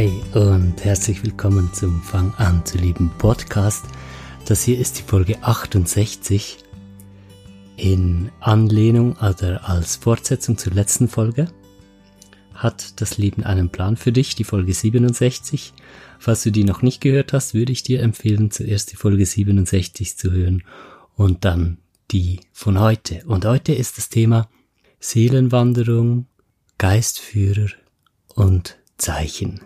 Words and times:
Hi 0.00 0.22
und 0.32 0.82
herzlich 0.82 1.22
willkommen 1.22 1.74
zum 1.74 2.00
Fang 2.00 2.32
an 2.38 2.64
zu 2.64 2.78
lieben 2.78 3.10
Podcast. 3.18 3.84
Das 4.46 4.62
hier 4.62 4.78
ist 4.78 4.98
die 4.98 5.02
Folge 5.02 5.42
68 5.42 6.56
in 7.76 8.30
Anlehnung 8.40 9.18
oder 9.18 9.68
als 9.68 9.96
Fortsetzung 9.96 10.56
zur 10.56 10.72
letzten 10.72 11.06
Folge. 11.06 11.48
Hat 12.54 12.98
das 13.02 13.18
Leben 13.18 13.44
einen 13.44 13.68
Plan 13.68 13.98
für 13.98 14.10
dich, 14.10 14.34
die 14.34 14.44
Folge 14.44 14.72
67. 14.72 15.74
Falls 16.18 16.44
du 16.44 16.50
die 16.50 16.64
noch 16.64 16.80
nicht 16.80 17.02
gehört 17.02 17.34
hast, 17.34 17.52
würde 17.52 17.72
ich 17.72 17.82
dir 17.82 18.00
empfehlen, 18.00 18.50
zuerst 18.50 18.92
die 18.92 18.96
Folge 18.96 19.26
67 19.26 20.16
zu 20.16 20.32
hören 20.32 20.62
und 21.14 21.44
dann 21.44 21.76
die 22.10 22.40
von 22.54 22.80
heute. 22.80 23.22
Und 23.26 23.44
heute 23.44 23.74
ist 23.74 23.98
das 23.98 24.08
Thema 24.08 24.48
Seelenwanderung, 24.98 26.24
Geistführer 26.78 27.68
und 28.34 28.78
Zeichen. 28.96 29.60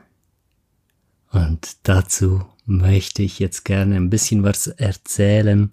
Und 1.35 1.79
dazu 1.83 2.47
möchte 2.65 3.25
ich 3.25 3.41
jetzt 3.41 3.65
gerne 3.65 3.97
ein 3.97 4.09
bisschen 4.09 4.45
was 4.45 4.69
erzählen. 4.69 5.73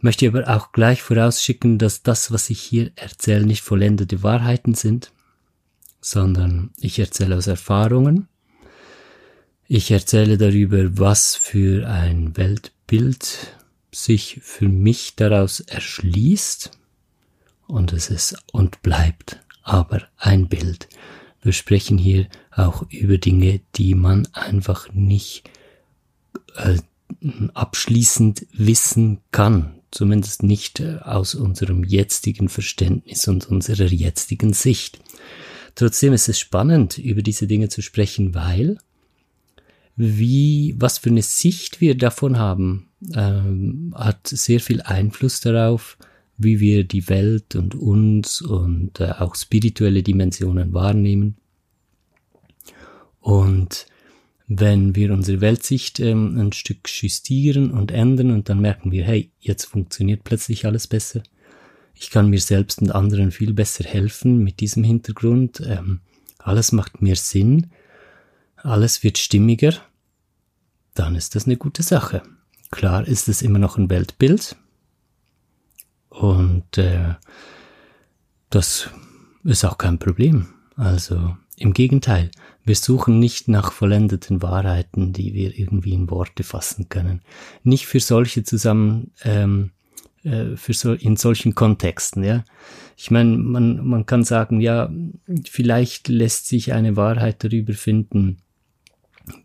Möchte 0.00 0.28
aber 0.28 0.48
auch 0.48 0.70
gleich 0.70 1.02
vorausschicken, 1.02 1.78
dass 1.78 2.04
das, 2.04 2.30
was 2.30 2.50
ich 2.50 2.60
hier 2.60 2.92
erzähle, 2.94 3.46
nicht 3.46 3.62
vollendete 3.62 4.22
Wahrheiten 4.22 4.74
sind, 4.74 5.10
sondern 6.00 6.70
ich 6.78 7.00
erzähle 7.00 7.36
aus 7.36 7.48
Erfahrungen. 7.48 8.28
Ich 9.66 9.90
erzähle 9.90 10.38
darüber, 10.38 10.98
was 10.98 11.34
für 11.34 11.88
ein 11.88 12.36
Weltbild 12.36 13.56
sich 13.90 14.38
für 14.40 14.68
mich 14.68 15.16
daraus 15.16 15.60
erschließt. 15.60 16.70
Und 17.66 17.92
es 17.92 18.08
ist 18.08 18.36
und 18.52 18.82
bleibt 18.82 19.40
aber 19.62 20.02
ein 20.16 20.48
Bild. 20.48 20.88
Wir 21.44 21.52
sprechen 21.52 21.98
hier 21.98 22.26
auch 22.50 22.90
über 22.90 23.18
Dinge, 23.18 23.60
die 23.76 23.94
man 23.94 24.26
einfach 24.32 24.92
nicht 24.92 25.44
äh, 26.56 26.78
abschließend 27.52 28.46
wissen 28.52 29.18
kann, 29.30 29.74
zumindest 29.90 30.42
nicht 30.42 30.80
äh, 30.80 30.96
aus 31.02 31.34
unserem 31.34 31.84
jetzigen 31.84 32.48
Verständnis 32.48 33.28
und 33.28 33.46
unserer 33.46 33.86
jetzigen 33.86 34.54
Sicht. 34.54 35.00
Trotzdem 35.74 36.14
ist 36.14 36.28
es 36.28 36.38
spannend, 36.38 36.96
über 36.96 37.20
diese 37.20 37.46
Dinge 37.46 37.68
zu 37.68 37.82
sprechen, 37.82 38.34
weil 38.34 38.78
wie, 39.96 40.74
was 40.78 40.98
für 40.98 41.10
eine 41.10 41.22
Sicht 41.22 41.82
wir 41.82 41.94
davon 41.96 42.38
haben, 42.38 42.88
ähm, 43.14 43.94
hat 43.96 44.26
sehr 44.26 44.60
viel 44.60 44.80
Einfluss 44.80 45.40
darauf, 45.40 45.98
wie 46.36 46.60
wir 46.60 46.84
die 46.84 47.08
Welt 47.08 47.54
und 47.54 47.74
uns 47.74 48.42
und 48.42 49.00
äh, 49.00 49.12
auch 49.18 49.34
spirituelle 49.34 50.02
Dimensionen 50.02 50.72
wahrnehmen. 50.72 51.36
Und 53.20 53.86
wenn 54.46 54.94
wir 54.94 55.12
unsere 55.12 55.40
Weltsicht 55.40 56.00
ähm, 56.00 56.38
ein 56.38 56.52
Stück 56.52 56.88
justieren 57.02 57.70
und 57.70 57.90
ändern 57.90 58.30
und 58.30 58.48
dann 58.48 58.60
merken 58.60 58.92
wir, 58.92 59.04
hey, 59.04 59.30
jetzt 59.40 59.64
funktioniert 59.64 60.24
plötzlich 60.24 60.66
alles 60.66 60.86
besser. 60.86 61.22
Ich 61.94 62.10
kann 62.10 62.28
mir 62.28 62.40
selbst 62.40 62.82
und 62.82 62.90
anderen 62.90 63.30
viel 63.30 63.54
besser 63.54 63.84
helfen 63.84 64.42
mit 64.42 64.60
diesem 64.60 64.84
Hintergrund. 64.84 65.62
Ähm, 65.64 66.00
alles 66.38 66.72
macht 66.72 67.00
mehr 67.00 67.16
Sinn. 67.16 67.68
Alles 68.56 69.02
wird 69.02 69.18
stimmiger. 69.18 69.74
Dann 70.94 71.14
ist 71.14 71.34
das 71.34 71.46
eine 71.46 71.56
gute 71.56 71.82
Sache. 71.82 72.22
Klar 72.70 73.06
ist 73.06 73.28
es 73.28 73.40
immer 73.40 73.58
noch 73.58 73.78
ein 73.78 73.88
Weltbild, 73.88 74.56
und 76.14 76.78
äh, 76.78 77.14
das 78.50 78.88
ist 79.42 79.64
auch 79.64 79.78
kein 79.78 79.98
Problem. 79.98 80.46
Also 80.76 81.36
im 81.56 81.72
Gegenteil, 81.72 82.30
wir 82.64 82.76
suchen 82.76 83.18
nicht 83.18 83.48
nach 83.48 83.72
vollendeten 83.72 84.42
Wahrheiten, 84.42 85.12
die 85.12 85.34
wir 85.34 85.58
irgendwie 85.58 85.92
in 85.92 86.10
Worte 86.10 86.42
fassen 86.42 86.88
können. 86.88 87.20
Nicht 87.62 87.86
für 87.86 88.00
solche 88.00 88.42
zusammen, 88.42 89.12
ähm, 89.22 89.70
äh, 90.22 90.56
für 90.56 90.72
so, 90.72 90.94
in 90.94 91.16
solchen 91.16 91.54
Kontexten, 91.54 92.24
ja. 92.24 92.44
Ich 92.96 93.10
meine, 93.10 93.36
man, 93.36 93.86
man 93.86 94.06
kann 94.06 94.24
sagen, 94.24 94.60
ja, 94.60 94.90
vielleicht 95.48 96.08
lässt 96.08 96.46
sich 96.46 96.72
eine 96.72 96.96
Wahrheit 96.96 97.42
darüber 97.42 97.74
finden, 97.74 98.38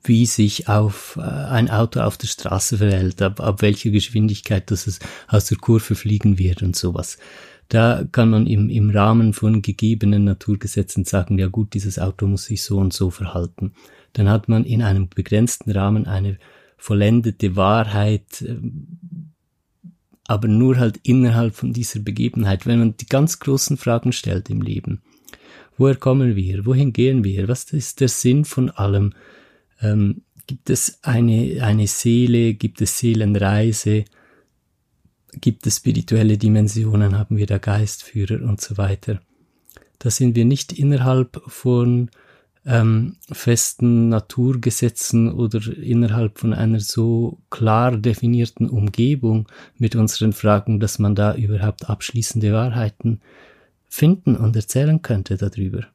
wie 0.03 0.25
sich 0.25 0.67
auf 0.67 1.17
äh, 1.17 1.21
ein 1.21 1.69
Auto 1.69 2.01
auf 2.01 2.17
der 2.17 2.27
Straße 2.27 2.77
verhält, 2.77 3.21
ab, 3.21 3.39
ab 3.39 3.61
welcher 3.61 3.91
Geschwindigkeit 3.91 4.69
dass 4.71 4.87
es 4.87 4.99
aus 5.27 5.45
der 5.45 5.57
Kurve 5.57 5.95
fliegen 5.95 6.37
wird 6.37 6.61
und 6.61 6.75
sowas. 6.75 7.17
Da 7.69 8.03
kann 8.11 8.31
man 8.31 8.47
im, 8.47 8.69
im 8.69 8.89
Rahmen 8.89 9.33
von 9.33 9.61
gegebenen 9.61 10.23
Naturgesetzen 10.23 11.05
sagen, 11.05 11.37
ja 11.37 11.47
gut, 11.47 11.75
dieses 11.75 11.99
Auto 11.99 12.25
muss 12.25 12.45
sich 12.45 12.63
so 12.63 12.77
und 12.77 12.93
so 12.93 13.11
verhalten. 13.11 13.73
Dann 14.13 14.27
hat 14.27 14.49
man 14.49 14.65
in 14.65 14.81
einem 14.81 15.07
begrenzten 15.07 15.71
Rahmen 15.71 16.07
eine 16.07 16.39
vollendete 16.77 17.55
Wahrheit, 17.55 18.41
äh, 18.41 18.57
aber 20.25 20.47
nur 20.47 20.77
halt 20.77 20.99
innerhalb 21.03 21.55
von 21.55 21.73
dieser 21.73 22.01
Begebenheit. 22.01 22.65
Wenn 22.65 22.79
man 22.79 22.97
die 22.97 23.07
ganz 23.07 23.39
großen 23.39 23.77
Fragen 23.77 24.11
stellt 24.11 24.49
im 24.49 24.61
Leben, 24.61 25.01
woher 25.77 25.95
kommen 25.95 26.35
wir, 26.35 26.65
wohin 26.65 26.91
gehen 26.91 27.23
wir, 27.23 27.47
was 27.47 27.71
ist 27.71 28.01
der 28.01 28.09
Sinn 28.09 28.45
von 28.45 28.69
allem, 28.69 29.13
ähm, 29.81 30.21
gibt 30.47 30.69
es 30.69 30.99
eine, 31.03 31.59
eine 31.61 31.87
Seele, 31.87 32.53
gibt 32.55 32.81
es 32.81 32.97
Seelenreise, 32.97 34.05
gibt 35.33 35.67
es 35.67 35.77
spirituelle 35.77 36.37
Dimensionen, 36.37 37.17
haben 37.17 37.37
wir 37.37 37.45
da 37.45 37.59
Geistführer 37.59 38.41
und 38.41 38.59
so 38.59 38.77
weiter. 38.77 39.21
Da 39.99 40.09
sind 40.09 40.35
wir 40.35 40.45
nicht 40.45 40.73
innerhalb 40.73 41.41
von 41.47 42.09
ähm, 42.65 43.17
festen 43.31 44.09
Naturgesetzen 44.09 45.31
oder 45.31 45.59
innerhalb 45.77 46.39
von 46.39 46.53
einer 46.53 46.79
so 46.79 47.39
klar 47.49 47.95
definierten 47.97 48.69
Umgebung 48.69 49.47
mit 49.77 49.95
unseren 49.95 50.33
Fragen, 50.33 50.79
dass 50.79 50.99
man 50.99 51.15
da 51.15 51.35
überhaupt 51.35 51.89
abschließende 51.89 52.53
Wahrheiten 52.53 53.21
finden 53.87 54.35
und 54.35 54.55
erzählen 54.55 55.01
könnte 55.01 55.37
darüber. 55.37 55.87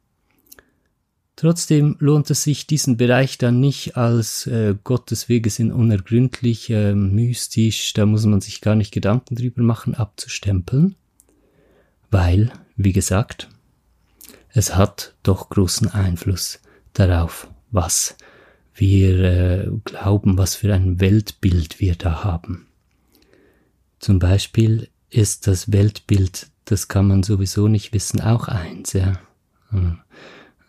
Trotzdem 1.36 1.96
lohnt 1.98 2.30
es 2.30 2.44
sich, 2.44 2.68
diesen 2.68 2.96
Bereich 2.96 3.38
dann 3.38 3.58
nicht 3.58 3.96
als 3.96 4.46
äh, 4.46 4.76
Gottes 4.84 5.28
Wege 5.28 5.50
sind 5.50 5.72
unergründlich, 5.72 6.70
äh, 6.70 6.94
mystisch, 6.94 7.92
da 7.92 8.06
muss 8.06 8.24
man 8.24 8.40
sich 8.40 8.60
gar 8.60 8.76
nicht 8.76 8.92
Gedanken 8.92 9.34
drüber 9.34 9.62
machen, 9.62 9.96
abzustempeln, 9.96 10.94
weil, 12.10 12.52
wie 12.76 12.92
gesagt, 12.92 13.48
es 14.50 14.76
hat 14.76 15.14
doch 15.24 15.50
großen 15.50 15.88
Einfluss 15.88 16.60
darauf, 16.92 17.48
was 17.72 18.16
wir 18.76 19.20
äh, 19.20 19.70
glauben, 19.84 20.38
was 20.38 20.54
für 20.54 20.72
ein 20.72 21.00
Weltbild 21.00 21.80
wir 21.80 21.96
da 21.96 22.22
haben. 22.22 22.68
Zum 23.98 24.20
Beispiel 24.20 24.88
ist 25.10 25.48
das 25.48 25.72
Weltbild, 25.72 26.48
das 26.64 26.86
kann 26.86 27.08
man 27.08 27.24
sowieso 27.24 27.66
nicht 27.66 27.92
wissen, 27.92 28.20
auch 28.20 28.46
eins, 28.46 28.92
ja. 28.92 29.18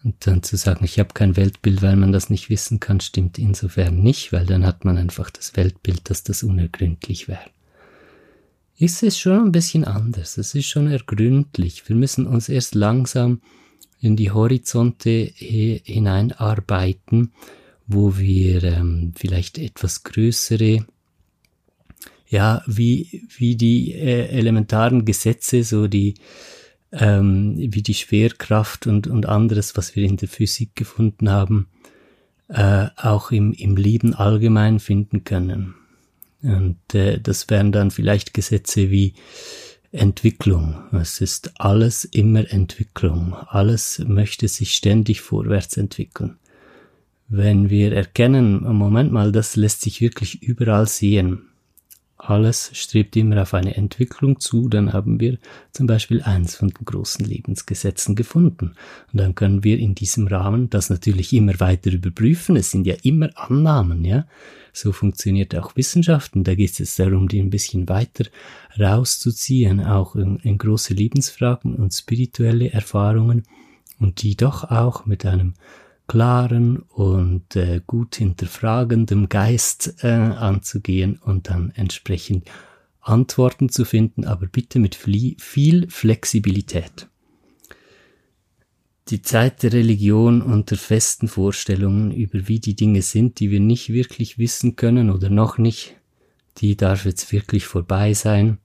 Und 0.05 0.27
dann 0.27 0.43
zu 0.43 0.55
sagen, 0.55 0.85
ich 0.85 0.99
habe 0.99 1.15
kein 1.15 1.35
Weltbild, 1.35 1.81
weil 1.81 1.95
man 1.95 2.11
das 2.11 2.29
nicht 2.29 2.51
wissen 2.51 2.79
kann, 2.79 2.99
stimmt 2.99 3.39
insofern 3.39 4.03
nicht, 4.03 4.31
weil 4.31 4.45
dann 4.45 4.63
hat 4.63 4.85
man 4.85 4.99
einfach 4.99 5.31
das 5.31 5.55
Weltbild, 5.55 6.11
dass 6.11 6.21
das 6.21 6.43
unergründlich 6.43 7.27
wäre. 7.27 7.49
Es 8.77 9.01
ist 9.01 9.17
schon 9.17 9.47
ein 9.47 9.51
bisschen 9.51 9.83
anders, 9.83 10.37
es 10.37 10.53
ist 10.53 10.67
schon 10.67 10.91
ergründlich. 10.91 11.89
Wir 11.89 11.95
müssen 11.95 12.27
uns 12.27 12.49
erst 12.49 12.75
langsam 12.75 13.41
in 13.99 14.15
die 14.15 14.29
Horizonte 14.29 15.31
hineinarbeiten, 15.33 17.31
wo 17.87 18.15
wir 18.15 18.63
ähm, 18.63 19.13
vielleicht 19.15 19.57
etwas 19.57 20.03
größere, 20.03 20.85
ja, 22.27 22.61
wie, 22.67 23.23
wie 23.35 23.55
die 23.55 23.93
äh, 23.93 24.27
elementaren 24.27 25.03
Gesetze, 25.03 25.63
so 25.63 25.87
die 25.87 26.13
ähm, 26.97 27.55
wie 27.57 27.81
die 27.81 27.93
Schwerkraft 27.93 28.87
und, 28.87 29.07
und 29.07 29.27
anderes, 29.27 29.75
was 29.75 29.95
wir 29.95 30.05
in 30.05 30.17
der 30.17 30.29
Physik 30.29 30.75
gefunden 30.75 31.29
haben, 31.29 31.67
äh, 32.47 32.87
auch 32.95 33.31
im, 33.31 33.53
im 33.53 33.75
Leben 33.75 34.13
allgemein 34.13 34.79
finden 34.79 35.23
können. 35.23 35.75
Und 36.41 36.93
äh, 36.93 37.19
das 37.19 37.49
wären 37.49 37.71
dann 37.71 37.91
vielleicht 37.91 38.33
Gesetze 38.33 38.91
wie 38.91 39.13
Entwicklung. 39.91 40.75
Es 40.91 41.21
ist 41.21 41.59
alles 41.59 42.05
immer 42.05 42.49
Entwicklung. 42.51 43.33
Alles 43.33 44.03
möchte 44.05 44.47
sich 44.47 44.73
ständig 44.73 45.21
vorwärts 45.21 45.77
entwickeln. 45.77 46.37
Wenn 47.27 47.69
wir 47.69 47.93
erkennen, 47.93 48.61
Moment 48.61 49.11
mal, 49.11 49.31
das 49.31 49.55
lässt 49.55 49.81
sich 49.81 50.01
wirklich 50.01 50.43
überall 50.43 50.87
sehen. 50.87 51.49
Alles 52.17 52.71
strebt 52.73 53.15
immer 53.17 53.41
auf 53.41 53.53
eine 53.53 53.75
Entwicklung 53.75 54.39
zu, 54.39 54.69
dann 54.69 54.93
haben 54.93 55.19
wir 55.19 55.37
zum 55.71 55.85
Beispiel 55.85 56.21
eins 56.21 56.55
von 56.55 56.69
den 56.69 56.85
großen 56.85 57.25
Lebensgesetzen 57.25 58.15
gefunden. 58.15 58.71
Und 59.11 59.19
dann 59.19 59.35
können 59.35 59.65
wir 59.65 59.77
in 59.77 59.95
diesem 59.95 60.27
Rahmen 60.27 60.69
das 60.69 60.89
natürlich 60.89 61.33
immer 61.33 61.59
weiter 61.59 61.91
überprüfen. 61.91 62.55
Es 62.55 62.71
sind 62.71 62.87
ja 62.87 62.95
immer 63.03 63.29
Annahmen, 63.35 64.05
ja. 64.05 64.25
So 64.71 64.91
funktioniert 64.91 65.55
auch 65.55 65.75
Wissenschaft 65.75 66.35
und 66.35 66.45
da 66.45 66.55
geht 66.55 66.79
es 66.79 66.95
darum, 66.95 67.27
die 67.27 67.39
ein 67.39 67.49
bisschen 67.49 67.87
weiter 67.87 68.25
rauszuziehen, 68.77 69.81
auch 69.81 70.15
in, 70.15 70.37
in 70.37 70.57
große 70.57 70.93
Lebensfragen 70.93 71.75
und 71.75 71.93
spirituelle 71.93 72.71
Erfahrungen 72.71 73.43
und 73.99 74.21
die 74.21 74.35
doch 74.35 74.65
auch 74.65 75.05
mit 75.05 75.25
einem 75.25 75.53
klaren 76.07 76.79
und 76.79 77.55
äh, 77.55 77.81
gut 77.85 78.15
hinterfragendem 78.15 79.29
Geist 79.29 80.03
äh, 80.03 80.07
anzugehen 80.07 81.17
und 81.17 81.49
dann 81.49 81.71
entsprechend 81.75 82.49
Antworten 83.01 83.69
zu 83.69 83.85
finden, 83.85 84.25
aber 84.25 84.47
bitte 84.47 84.79
mit 84.79 84.95
viel 84.95 85.89
Flexibilität. 85.89 87.07
Die 89.09 89.21
Zeit 89.21 89.61
der 89.61 89.73
Religion 89.73 90.41
unter 90.41 90.75
festen 90.75 91.27
Vorstellungen 91.27 92.11
über 92.11 92.47
wie 92.47 92.59
die 92.59 92.75
Dinge 92.75 93.03
sind, 93.03 93.39
die 93.39 93.51
wir 93.51 93.59
nicht 93.59 93.89
wirklich 93.89 94.39
wissen 94.39 94.75
können 94.75 95.11
oder 95.11 95.29
noch 95.29 95.59
nicht, 95.59 95.95
die 96.57 96.75
darf 96.75 97.05
jetzt 97.05 97.31
wirklich 97.31 97.67
vorbei 97.67 98.15
sein. 98.15 98.57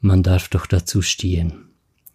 Man 0.00 0.24
darf 0.24 0.48
doch 0.48 0.66
dazu 0.66 1.00
stehen, 1.00 1.68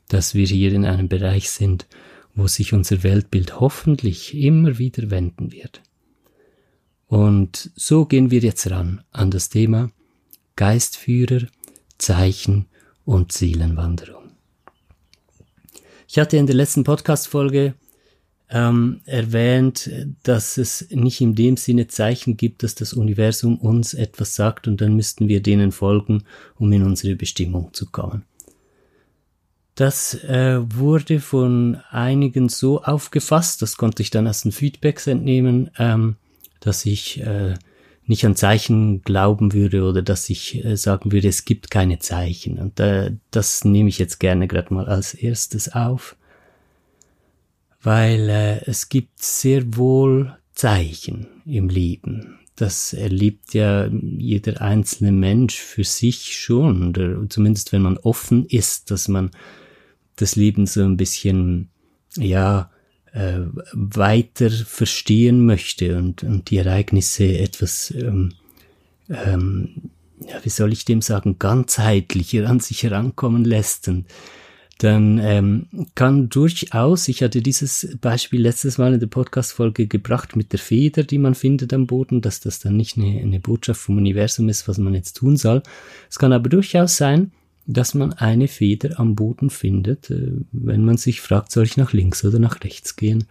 dass 0.10 0.36
wir 0.36 0.45
hier 0.45 0.74
in 0.74 0.86
einem 0.86 1.07
Bereich 1.07 1.50
sind, 1.50 1.88
wo 2.36 2.48
sich 2.48 2.74
unser 2.74 3.04
Weltbild 3.04 3.60
hoffentlich 3.60 4.36
immer 4.36 4.78
wieder 4.78 5.10
wenden 5.10 5.51
wird. 5.51 5.81
Und 7.07 7.72
so 7.75 8.06
gehen 8.06 8.31
wir 8.31 8.39
jetzt 8.39 8.69
ran 8.72 9.04
an 9.12 9.31
das 9.31 9.50
Thema 9.50 9.92
Geistführer, 10.56 11.48
Zeichen 11.98 12.68
und 13.06 13.31
Seelenwanderung. 13.31 14.31
Ich 16.07 16.19
hatte 16.19 16.38
in 16.38 16.45
der 16.45 16.56
letzten 16.56 16.83
Podcast-Folge 16.83 17.74
ähm, 18.50 19.01
erwähnt, 19.06 19.89
dass 20.24 20.57
es 20.57 20.88
nicht 20.89 21.22
in 21.22 21.36
dem 21.36 21.57
Sinne 21.57 21.88
Zeichen 21.88 22.38
gibt, 22.38 22.63
dass 22.63 22.75
das 22.75 22.94
Universum 22.94 23.57
uns 23.57 23.94
etwas 23.94 24.36
sagt 24.36 24.68
und 24.68 24.81
dann 24.81 24.95
müssten 24.95 25.27
wir 25.30 25.42
denen 25.42 25.72
folgen, 25.72 26.24
um 26.56 26.72
in 26.72 26.84
unsere 26.84 27.16
Bestimmung 27.16 27.74
zu 27.74 27.86
kommen. 27.88 28.24
Das 29.75 30.13
äh, 30.25 30.59
wurde 30.75 31.19
von 31.19 31.77
einigen 31.89 32.50
so 32.50 32.83
aufgefasst, 32.83 33.62
das 33.62 33.77
konnte 33.77 34.03
ich 34.03 34.09
dann 34.09 34.27
aus 34.27 34.41
den 34.41 34.51
Feedbacks 34.51 35.07
entnehmen, 35.07 35.71
ähm, 35.77 36.18
dass 36.59 36.85
ich 36.85 37.21
äh, 37.21 37.53
nicht 38.06 38.25
an 38.25 38.35
Zeichen 38.35 39.01
glauben 39.01 39.53
würde 39.53 39.83
oder 39.83 40.01
dass 40.01 40.29
ich 40.29 40.63
äh, 40.65 40.75
sagen 40.75 41.12
würde, 41.12 41.29
es 41.29 41.45
gibt 41.45 41.71
keine 41.71 42.00
Zeichen. 42.00 42.59
Und 42.59 42.79
äh, 42.79 43.13
das 43.31 43.63
nehme 43.63 43.89
ich 43.89 43.97
jetzt 43.97 44.19
gerne 44.19 44.47
gerade 44.47 44.73
mal 44.73 44.88
als 44.88 45.13
erstes 45.13 45.71
auf 45.74 46.17
weil 47.83 48.29
äh, 48.29 48.63
es 48.65 48.89
gibt 48.89 49.21
sehr 49.21 49.75
wohl 49.75 50.35
Zeichen 50.53 51.27
im 51.45 51.69
Leben. 51.69 52.39
Das 52.56 52.94
erlebt 52.94 53.53
ja 53.53 53.88
jeder 53.88 54.62
einzelne 54.62 55.12
Mensch 55.12 55.56
für 55.56 55.83
sich 55.83 56.38
schon, 56.38 56.89
oder 56.89 57.27
zumindest 57.29 57.71
wenn 57.71 57.81
man 57.81 57.97
offen 57.97 58.45
ist, 58.45 58.91
dass 58.91 59.07
man 59.07 59.31
das 60.21 60.35
Leben 60.35 60.65
so 60.68 60.83
ein 60.83 60.97
bisschen, 60.97 61.69
ja, 62.15 62.69
äh, 63.13 63.39
weiter 63.73 64.50
verstehen 64.50 65.45
möchte 65.45 65.97
und, 65.97 66.23
und 66.23 66.50
die 66.50 66.57
Ereignisse 66.57 67.38
etwas, 67.38 67.91
ähm, 67.91 68.33
ähm, 69.09 69.89
ja, 70.25 70.39
wie 70.44 70.50
soll 70.50 70.71
ich 70.71 70.85
dem 70.85 71.01
sagen, 71.01 71.38
ganzheitlicher 71.38 72.50
an 72.50 72.59
sich 72.59 72.83
herankommen 72.83 73.44
lässt 73.44 73.88
und 73.88 74.06
dann 74.83 75.19
ähm, 75.19 75.68
kann 75.94 76.29
durchaus, 76.29 77.07
ich 77.07 77.21
hatte 77.21 77.41
dieses 77.41 77.95
Beispiel 78.01 78.41
letztes 78.41 78.79
Mal 78.79 78.95
in 78.95 79.00
der 79.00 79.07
Podcast-Folge 79.07 79.85
gebracht 79.85 80.35
mit 80.35 80.53
der 80.53 80.59
Feder, 80.59 81.03
die 81.03 81.19
man 81.19 81.35
findet 81.35 81.71
am 81.74 81.85
Boden, 81.85 82.21
dass 82.21 82.39
das 82.39 82.59
dann 82.59 82.77
nicht 82.77 82.97
eine, 82.97 83.21
eine 83.21 83.39
Botschaft 83.39 83.81
vom 83.81 83.97
Universum 83.97 84.50
ist, 84.50 84.67
was 84.67 84.79
man 84.79 84.95
jetzt 84.95 85.17
tun 85.17 85.38
soll. 85.38 85.62
Es 86.09 86.17
kann 86.17 86.33
aber 86.33 86.50
durchaus 86.50 86.97
sein, 86.97 87.31
dass 87.73 87.94
man 87.94 88.13
eine 88.13 88.47
Feder 88.47 89.00
am 89.00 89.15
Boden 89.15 89.50
findet, 89.50 90.09
äh, 90.09 90.33
wenn 90.51 90.83
man 90.83 90.97
sich 90.97 91.21
fragt, 91.21 91.51
soll 91.51 91.65
ich 91.65 91.77
nach 91.77 91.94
links 91.94 92.23
oder 92.25 92.39
nach 92.39 92.63
rechts 92.63 92.95
gehen? 92.95 93.25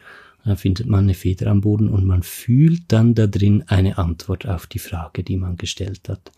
Dann 0.44 0.56
findet 0.56 0.86
man 0.86 1.04
eine 1.04 1.14
Feder 1.14 1.48
am 1.48 1.60
Boden 1.60 1.88
und 1.88 2.06
man 2.06 2.22
fühlt 2.22 2.84
dann 2.88 3.14
da 3.14 3.26
drin 3.26 3.64
eine 3.66 3.98
Antwort 3.98 4.46
auf 4.46 4.66
die 4.66 4.78
Frage, 4.78 5.22
die 5.22 5.36
man 5.36 5.56
gestellt 5.56 6.08
hat. 6.08 6.32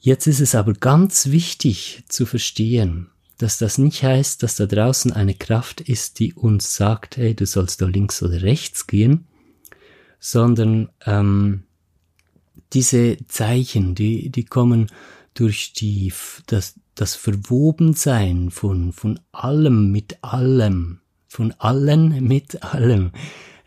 Jetzt 0.00 0.26
ist 0.26 0.40
es 0.40 0.54
aber 0.54 0.72
ganz 0.72 1.30
wichtig 1.30 2.04
zu 2.08 2.26
verstehen, 2.26 3.08
dass 3.38 3.58
das 3.58 3.78
nicht 3.78 4.02
heißt, 4.02 4.42
dass 4.42 4.56
da 4.56 4.66
draußen 4.66 5.12
eine 5.12 5.34
Kraft 5.34 5.80
ist, 5.80 6.18
die 6.18 6.34
uns 6.34 6.74
sagt, 6.76 7.16
hey, 7.16 7.34
du 7.34 7.46
sollst 7.46 7.82
da 7.82 7.86
links 7.86 8.22
oder 8.22 8.42
rechts 8.42 8.86
gehen, 8.86 9.26
sondern 10.20 10.88
ähm, 11.04 11.64
diese 12.72 13.18
Zeichen, 13.28 13.94
die, 13.94 14.30
die 14.30 14.44
kommen 14.44 14.88
durch 15.34 15.72
die, 15.72 16.12
das, 16.46 16.80
das 16.94 17.14
Verwobensein 17.16 18.50
von, 18.50 18.92
von 18.92 19.20
allem 19.32 19.90
mit 19.90 20.22
allem, 20.22 21.00
von 21.26 21.52
allen 21.58 22.24
mit 22.24 22.62
allem 22.62 23.10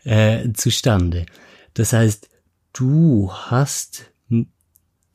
äh, 0.04 0.52
zustande. 0.52 1.26
Das 1.74 1.92
heißt, 1.92 2.28
du 2.72 3.30
hast 3.32 4.10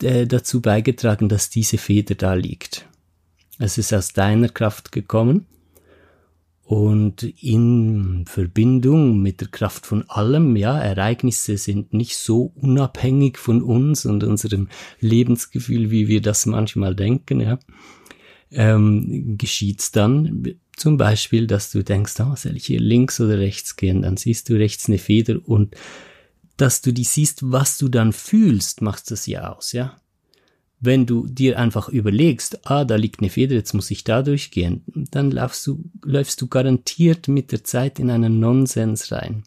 äh, 0.02 0.28
dazu 0.28 0.62
beigetragen, 0.62 1.30
dass 1.30 1.50
diese 1.50 1.78
Feder 1.78 2.16
da 2.16 2.34
liegt. 2.34 2.88
Es 3.60 3.78
ist 3.78 3.94
aus 3.94 4.14
deiner 4.14 4.50
Kraft 4.50 4.92
gekommen 4.92 5.48
und 6.74 7.22
in 7.22 8.26
Verbindung 8.26 9.22
mit 9.22 9.42
der 9.42 9.48
Kraft 9.50 9.86
von 9.86 10.10
allem, 10.10 10.56
ja, 10.56 10.76
Ereignisse 10.80 11.56
sind 11.56 11.94
nicht 11.94 12.18
so 12.18 12.52
unabhängig 12.56 13.38
von 13.38 13.62
uns 13.62 14.08
und 14.08 14.24
unserem 14.24 14.70
Lebensgefühl, 15.00 15.92
wie 15.92 16.08
wir 16.08 16.20
das 16.20 16.48
manchmal 16.48 16.96
denken, 16.96 17.42
ja, 17.42 17.60
ähm, 18.50 19.38
geschieht's 19.38 19.92
dann 19.92 20.56
zum 20.76 20.98
Beispiel, 20.98 21.46
dass 21.46 21.70
du 21.70 21.84
denkst, 21.84 22.16
oh, 22.22 22.36
soll 22.36 22.58
ich 22.58 22.66
hier 22.66 22.80
links 22.80 23.22
oder 23.22 23.38
rechts 23.38 23.76
gehen? 23.76 24.02
Dann 24.02 24.18
siehst 24.18 24.50
du 24.50 24.56
rechts 24.56 24.88
eine 24.88 24.98
Feder 24.98 25.38
und 25.46 25.76
dass 26.58 26.82
du 26.82 26.92
die 26.92 27.04
siehst, 27.04 27.52
was 27.52 27.78
du 27.78 27.88
dann 27.88 28.14
fühlst, 28.14 28.82
macht 28.82 29.12
das 29.12 29.28
ja 29.28 29.54
aus, 29.54 29.74
ja 29.74 29.96
wenn 30.84 31.06
du 31.06 31.26
dir 31.28 31.58
einfach 31.58 31.88
überlegst, 31.88 32.70
ah, 32.70 32.84
da 32.84 32.98
liegt 32.98 33.22
eine 33.22 33.30
Feder, 33.30 33.56
jetzt 33.56 33.74
muss 33.74 33.90
ich 33.90 34.04
da 34.04 34.22
durchgehen, 34.22 34.84
dann 35.12 35.32
läufst 35.32 35.66
du, 35.66 35.82
läufst 36.04 36.42
du 36.42 36.48
garantiert 36.48 37.30
mit 37.30 37.54
der 37.54 37.64
Zeit 37.64 38.00
in 38.00 38.12
einen 38.12 38.42
Nonsens 38.42 39.14
rein. 39.14 39.44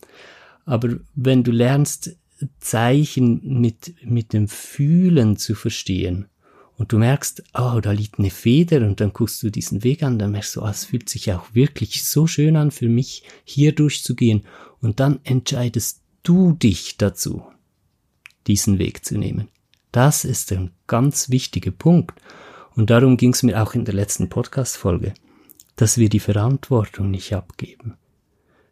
Aber 0.64 0.96
wenn 1.14 1.44
du 1.44 1.52
lernst, 1.52 2.16
Zeichen 2.58 3.60
mit, 3.60 3.94
mit 4.02 4.32
dem 4.32 4.48
Fühlen 4.48 5.36
zu 5.36 5.54
verstehen 5.54 6.26
und 6.76 6.92
du 6.92 6.98
merkst, 6.98 7.42
oh, 7.54 7.80
da 7.80 7.92
liegt 7.92 8.18
eine 8.18 8.30
Feder 8.30 8.78
und 8.86 9.00
dann 9.00 9.12
guckst 9.12 9.42
du 9.42 9.50
diesen 9.50 9.84
Weg 9.84 10.02
an, 10.02 10.18
dann 10.18 10.32
merkst 10.32 10.56
du, 10.56 10.62
oh, 10.62 10.68
es 10.68 10.86
fühlt 10.86 11.08
sich 11.10 11.32
auch 11.32 11.54
wirklich 11.54 12.04
so 12.04 12.26
schön 12.26 12.56
an 12.56 12.70
für 12.70 12.88
mich, 12.88 13.24
hier 13.44 13.72
durchzugehen 13.72 14.42
und 14.80 15.00
dann 15.00 15.20
entscheidest 15.24 16.00
du 16.22 16.52
dich 16.52 16.96
dazu, 16.96 17.42
diesen 18.46 18.78
Weg 18.78 19.04
zu 19.04 19.18
nehmen. 19.18 19.48
Das 19.96 20.26
ist 20.26 20.52
ein 20.52 20.72
ganz 20.86 21.30
wichtiger 21.30 21.70
Punkt. 21.70 22.20
Und 22.74 22.90
darum 22.90 23.16
ging 23.16 23.32
es 23.32 23.42
mir 23.42 23.62
auch 23.62 23.72
in 23.72 23.86
der 23.86 23.94
letzten 23.94 24.28
Podcast-Folge, 24.28 25.14
dass 25.76 25.96
wir 25.96 26.10
die 26.10 26.20
Verantwortung 26.20 27.10
nicht 27.10 27.32
abgeben. 27.32 27.94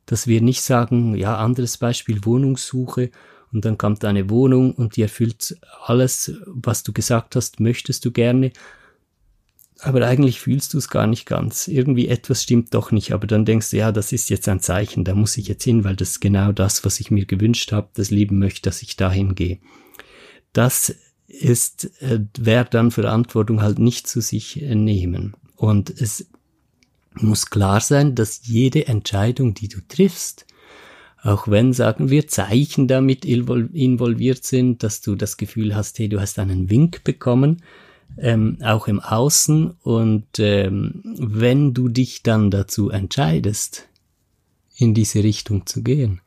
Dass 0.04 0.26
wir 0.26 0.42
nicht 0.42 0.60
sagen, 0.60 1.14
ja, 1.14 1.38
anderes 1.38 1.78
Beispiel, 1.78 2.26
Wohnungssuche, 2.26 3.10
und 3.54 3.64
dann 3.64 3.78
kommt 3.78 4.04
eine 4.04 4.28
Wohnung 4.28 4.74
und 4.74 4.96
die 4.96 5.00
erfüllt 5.00 5.58
alles, 5.86 6.34
was 6.44 6.82
du 6.82 6.92
gesagt 6.92 7.36
hast, 7.36 7.58
möchtest 7.58 8.04
du 8.04 8.12
gerne, 8.12 8.52
aber 9.80 10.06
eigentlich 10.06 10.40
fühlst 10.40 10.74
du 10.74 10.78
es 10.78 10.90
gar 10.90 11.06
nicht 11.06 11.24
ganz. 11.24 11.68
Irgendwie 11.68 12.08
etwas 12.08 12.42
stimmt 12.42 12.74
doch 12.74 12.90
nicht, 12.92 13.12
aber 13.12 13.26
dann 13.26 13.46
denkst 13.46 13.70
du, 13.70 13.78
ja, 13.78 13.92
das 13.92 14.12
ist 14.12 14.28
jetzt 14.28 14.46
ein 14.46 14.60
Zeichen, 14.60 15.04
da 15.04 15.14
muss 15.14 15.38
ich 15.38 15.48
jetzt 15.48 15.64
hin, 15.64 15.84
weil 15.84 15.96
das 15.96 16.10
ist 16.10 16.20
genau 16.20 16.52
das, 16.52 16.84
was 16.84 17.00
ich 17.00 17.10
mir 17.10 17.24
gewünscht 17.24 17.72
habe, 17.72 17.88
das 17.94 18.10
Leben 18.10 18.38
möchte, 18.38 18.68
dass 18.68 18.82
ich 18.82 18.96
dahin 18.96 19.34
gehe. 19.34 19.58
Das 20.52 20.94
ist, 21.40 21.90
äh, 22.00 22.20
wer 22.38 22.64
dann 22.64 22.90
Verantwortung 22.90 23.62
halt 23.62 23.78
nicht 23.78 24.06
zu 24.06 24.20
sich 24.20 24.62
äh, 24.62 24.74
nehmen. 24.74 25.34
Und 25.56 25.90
es 25.90 26.26
muss 27.14 27.46
klar 27.46 27.80
sein, 27.80 28.14
dass 28.14 28.46
jede 28.46 28.88
Entscheidung, 28.88 29.54
die 29.54 29.68
du 29.68 29.78
triffst, 29.88 30.46
auch 31.22 31.48
wenn, 31.48 31.72
sagen 31.72 32.10
wir, 32.10 32.28
Zeichen 32.28 32.86
damit 32.86 33.24
involviert 33.24 34.44
sind, 34.44 34.82
dass 34.82 35.00
du 35.00 35.14
das 35.14 35.38
Gefühl 35.38 35.74
hast, 35.74 35.98
hey, 35.98 36.08
du 36.08 36.20
hast 36.20 36.38
einen 36.38 36.68
Wink 36.68 37.02
bekommen, 37.02 37.62
ähm, 38.18 38.58
auch 38.62 38.88
im 38.88 39.00
Außen. 39.00 39.70
Und 39.82 40.26
ähm, 40.38 41.00
wenn 41.18 41.72
du 41.72 41.88
dich 41.88 42.22
dann 42.22 42.50
dazu 42.50 42.90
entscheidest, 42.90 43.88
in 44.76 44.92
diese 44.92 45.22
Richtung 45.22 45.66
zu 45.66 45.82
gehen, 45.82 46.20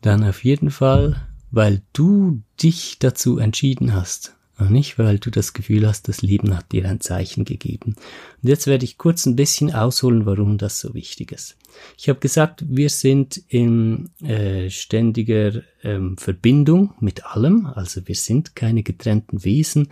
dann 0.00 0.24
auf 0.24 0.44
jeden 0.44 0.70
Fall 0.70 1.28
weil 1.50 1.82
du 1.92 2.42
dich 2.62 2.98
dazu 2.98 3.38
entschieden 3.38 3.94
hast 3.94 4.34
und 4.60 4.70
nicht, 4.70 4.98
weil 4.98 5.18
du 5.18 5.30
das 5.30 5.52
Gefühl 5.52 5.86
hast, 5.86 6.08
das 6.08 6.22
Leben 6.22 6.56
hat 6.56 6.70
dir 6.72 6.86
ein 6.88 7.00
Zeichen 7.00 7.44
gegeben. 7.44 7.96
Und 8.42 8.48
jetzt 8.48 8.66
werde 8.66 8.84
ich 8.84 8.98
kurz 8.98 9.26
ein 9.26 9.36
bisschen 9.36 9.72
ausholen, 9.72 10.26
warum 10.26 10.58
das 10.58 10.80
so 10.80 10.94
wichtig 10.94 11.32
ist. 11.32 11.56
Ich 11.96 12.08
habe 12.08 12.20
gesagt, 12.20 12.64
wir 12.68 12.90
sind 12.90 13.42
in 13.48 14.10
äh, 14.20 14.68
ständiger 14.68 15.62
ähm, 15.82 16.16
Verbindung 16.18 16.92
mit 17.00 17.24
allem, 17.24 17.66
also 17.66 18.06
wir 18.06 18.14
sind 18.14 18.54
keine 18.54 18.82
getrennten 18.82 19.44
Wesen. 19.44 19.88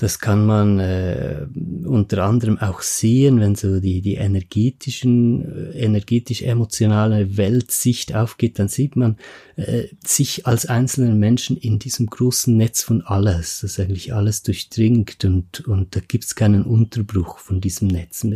Das 0.00 0.18
kann 0.18 0.46
man 0.46 0.78
äh, 0.78 1.46
unter 1.84 2.24
anderem 2.24 2.56
auch 2.56 2.80
sehen, 2.80 3.38
wenn 3.38 3.54
so 3.54 3.80
die, 3.80 4.00
die 4.00 4.14
energetischen, 4.14 5.72
äh, 5.74 5.78
energetisch-emotionale 5.78 7.36
Weltsicht 7.36 8.14
aufgeht, 8.14 8.58
dann 8.58 8.68
sieht 8.68 8.96
man 8.96 9.18
äh, 9.56 9.88
sich 10.02 10.46
als 10.46 10.64
einzelnen 10.64 11.18
Menschen 11.18 11.58
in 11.58 11.78
diesem 11.78 12.06
großen 12.06 12.56
Netz 12.56 12.82
von 12.82 13.02
alles, 13.02 13.60
das 13.60 13.78
eigentlich 13.78 14.14
alles 14.14 14.42
durchdringt 14.42 15.22
und, 15.26 15.66
und 15.68 15.94
da 15.94 16.00
gibt's 16.00 16.34
keinen 16.34 16.62
Unterbruch 16.62 17.36
von 17.36 17.60
diesem 17.60 17.88
Netz. 17.88 18.26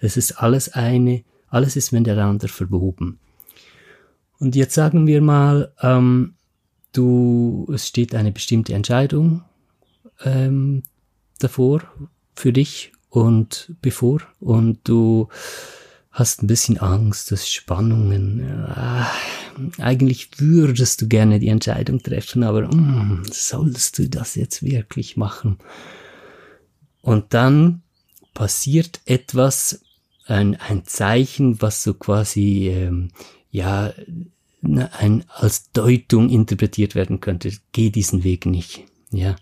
Es 0.00 0.16
ist 0.16 0.32
alles 0.32 0.70
eine, 0.70 1.22
alles 1.46 1.76
ist 1.76 1.92
miteinander 1.92 2.48
verwoben. 2.48 3.20
Und 4.40 4.56
jetzt 4.56 4.74
sagen 4.74 5.06
wir 5.06 5.20
mal, 5.20 5.72
ähm, 5.82 6.34
du, 6.92 7.70
es 7.72 7.86
steht 7.86 8.12
eine 8.16 8.32
bestimmte 8.32 8.74
Entscheidung 8.74 9.44
ähm, 10.24 10.82
davor 11.42 11.82
für 12.34 12.52
dich 12.52 12.92
und 13.10 13.74
bevor 13.82 14.20
und 14.40 14.80
du 14.84 15.28
hast 16.10 16.42
ein 16.42 16.46
bisschen 16.46 16.78
Angst, 16.78 17.32
das 17.32 17.50
Spannungen. 17.50 18.40
Äh, 18.40 19.82
eigentlich 19.82 20.28
würdest 20.38 21.00
du 21.00 21.08
gerne 21.08 21.38
die 21.38 21.48
Entscheidung 21.48 22.02
treffen, 22.02 22.42
aber 22.42 22.68
mm, 22.68 23.24
sollst 23.30 23.98
du 23.98 24.08
das 24.08 24.34
jetzt 24.34 24.62
wirklich 24.62 25.16
machen? 25.16 25.58
Und 27.00 27.32
dann 27.34 27.82
passiert 28.34 29.00
etwas, 29.06 29.80
ein, 30.26 30.56
ein 30.56 30.84
Zeichen, 30.84 31.60
was 31.60 31.82
so 31.82 31.94
quasi 31.94 32.68
ähm, 32.68 33.10
ja 33.50 33.92
ein, 34.62 35.24
als 35.28 35.72
Deutung 35.72 36.28
interpretiert 36.28 36.94
werden 36.94 37.20
könnte. 37.20 37.52
Geh 37.72 37.90
diesen 37.90 38.22
Weg 38.22 38.46
nicht. 38.46 38.84
Ja, 39.10 39.36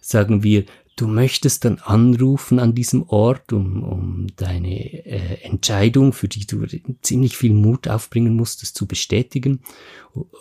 sagen 0.00 0.42
wir, 0.42 0.64
du 0.98 1.06
möchtest 1.06 1.64
dann 1.64 1.78
anrufen 1.78 2.58
an 2.58 2.74
diesem 2.74 3.08
Ort, 3.08 3.52
um, 3.52 3.82
um 3.84 4.26
deine 4.36 5.06
äh, 5.06 5.42
Entscheidung, 5.42 6.12
für 6.12 6.26
die 6.26 6.44
du 6.46 6.66
ziemlich 7.02 7.36
viel 7.36 7.52
Mut 7.52 7.86
aufbringen 7.86 8.34
musstest, 8.34 8.76
zu 8.76 8.86
bestätigen. 8.86 9.60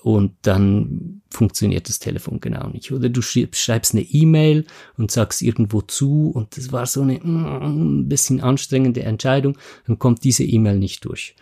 Und 0.01 0.33
dann 0.41 1.21
funktioniert 1.29 1.87
das 1.87 1.99
Telefon 1.99 2.39
genau 2.39 2.69
nicht. 2.69 2.91
Oder 2.91 3.09
du 3.09 3.21
schreibst 3.21 3.93
eine 3.93 4.01
E-Mail 4.01 4.65
und 4.97 5.11
sagst 5.11 5.43
irgendwo 5.43 5.81
zu 5.81 6.31
und 6.31 6.57
das 6.57 6.71
war 6.71 6.87
so 6.87 7.03
eine 7.03 7.19
mm, 7.19 7.45
ein 7.45 8.09
bisschen 8.09 8.41
anstrengende 8.41 9.03
Entscheidung, 9.03 9.57
dann 9.85 9.99
kommt 9.99 10.23
diese 10.23 10.43
E-Mail 10.43 10.79
nicht 10.79 11.05
durch. 11.05 11.35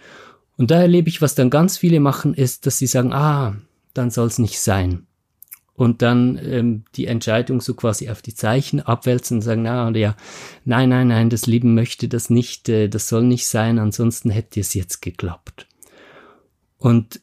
Und 0.57 0.71
da 0.71 0.81
erlebe 0.81 1.07
ich, 1.07 1.21
was 1.21 1.35
dann 1.35 1.49
ganz 1.49 1.77
viele 1.77 2.01
machen, 2.01 2.33
ist, 2.33 2.65
dass 2.65 2.77
sie 2.77 2.87
sagen, 2.87 3.13
ah, 3.13 3.55
dann 3.93 4.11
soll 4.11 4.27
es 4.27 4.39
nicht 4.39 4.59
sein 4.59 5.07
und 5.75 6.01
dann 6.01 6.39
ähm, 6.41 6.83
die 6.95 7.07
Entscheidung 7.07 7.61
so 7.61 7.73
quasi 7.73 8.09
auf 8.09 8.21
die 8.21 8.33
Zeichen 8.33 8.79
abwälzen 8.79 9.37
und 9.37 9.41
sagen, 9.41 9.63
na 9.63 9.89
ja, 9.91 10.15
nein, 10.63 10.89
nein, 10.89 11.09
nein, 11.09 11.29
das 11.29 11.47
Leben 11.47 11.73
möchte 11.75 12.07
das 12.07 12.29
nicht, 12.29 12.69
äh, 12.69 12.87
das 12.87 13.09
soll 13.09 13.23
nicht 13.23 13.47
sein, 13.47 13.77
ansonsten 13.77 14.29
hätte 14.29 14.59
es 14.59 14.73
jetzt 14.73 15.01
geklappt. 15.01 15.67
Und 16.77 17.19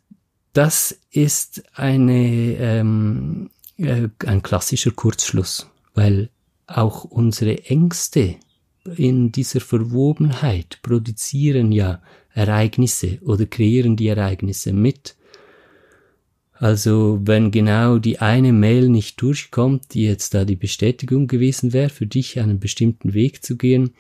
das 0.53 0.99
ist 1.11 1.63
eine, 1.75 2.57
ähm, 2.59 3.51
äh, 3.79 4.09
ein 4.27 4.43
klassischer 4.43 4.91
Kurzschluss, 4.91 5.71
weil 5.95 6.29
auch 6.67 7.05
unsere 7.05 7.65
Ängste 7.65 8.37
in 8.97 9.33
dieser 9.33 9.61
Verwobenheit 9.61 10.81
produzieren 10.83 11.73
ja 11.73 12.03
Ereignisse 12.35 13.19
oder 13.23 13.47
kreieren 13.47 13.97
die 13.97 14.09
Ereignisse 14.09 14.73
mit. 14.73 15.17
Also 16.63 17.19
wenn 17.25 17.51
genau 17.51 17.99
die 17.99 18.21
eine 18.21 18.53
Mail 18.53 18.89
nicht 18.89 19.21
durchkommt, 19.21 19.95
die 19.95 20.05
jetzt 20.05 20.33
da 20.33 20.45
die 20.45 20.55
Bestätigung 20.55 21.27
gewesen 21.27 21.73
wäre, 21.73 21.89
für 21.89 22.07
dich 22.07 22.39
einen 22.39 22.61
bestimmten 22.61 23.15
Weg 23.15 23.45
zu 23.45 23.57
gehen, 23.57 23.95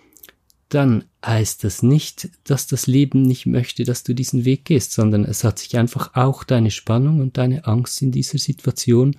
dann 0.68 1.02
heißt 1.26 1.64
das 1.64 1.82
nicht, 1.82 2.28
dass 2.44 2.68
das 2.68 2.86
Leben 2.86 3.22
nicht 3.22 3.46
möchte, 3.46 3.82
dass 3.82 4.04
du 4.04 4.14
diesen 4.14 4.44
Weg 4.44 4.64
gehst, 4.64 4.92
sondern 4.92 5.24
es 5.24 5.42
hat 5.42 5.58
sich 5.58 5.76
einfach 5.76 6.14
auch 6.14 6.44
deine 6.44 6.70
Spannung 6.70 7.18
und 7.18 7.36
deine 7.36 7.66
Angst 7.66 8.00
in 8.00 8.12
dieser 8.12 8.38
Situation 8.38 9.16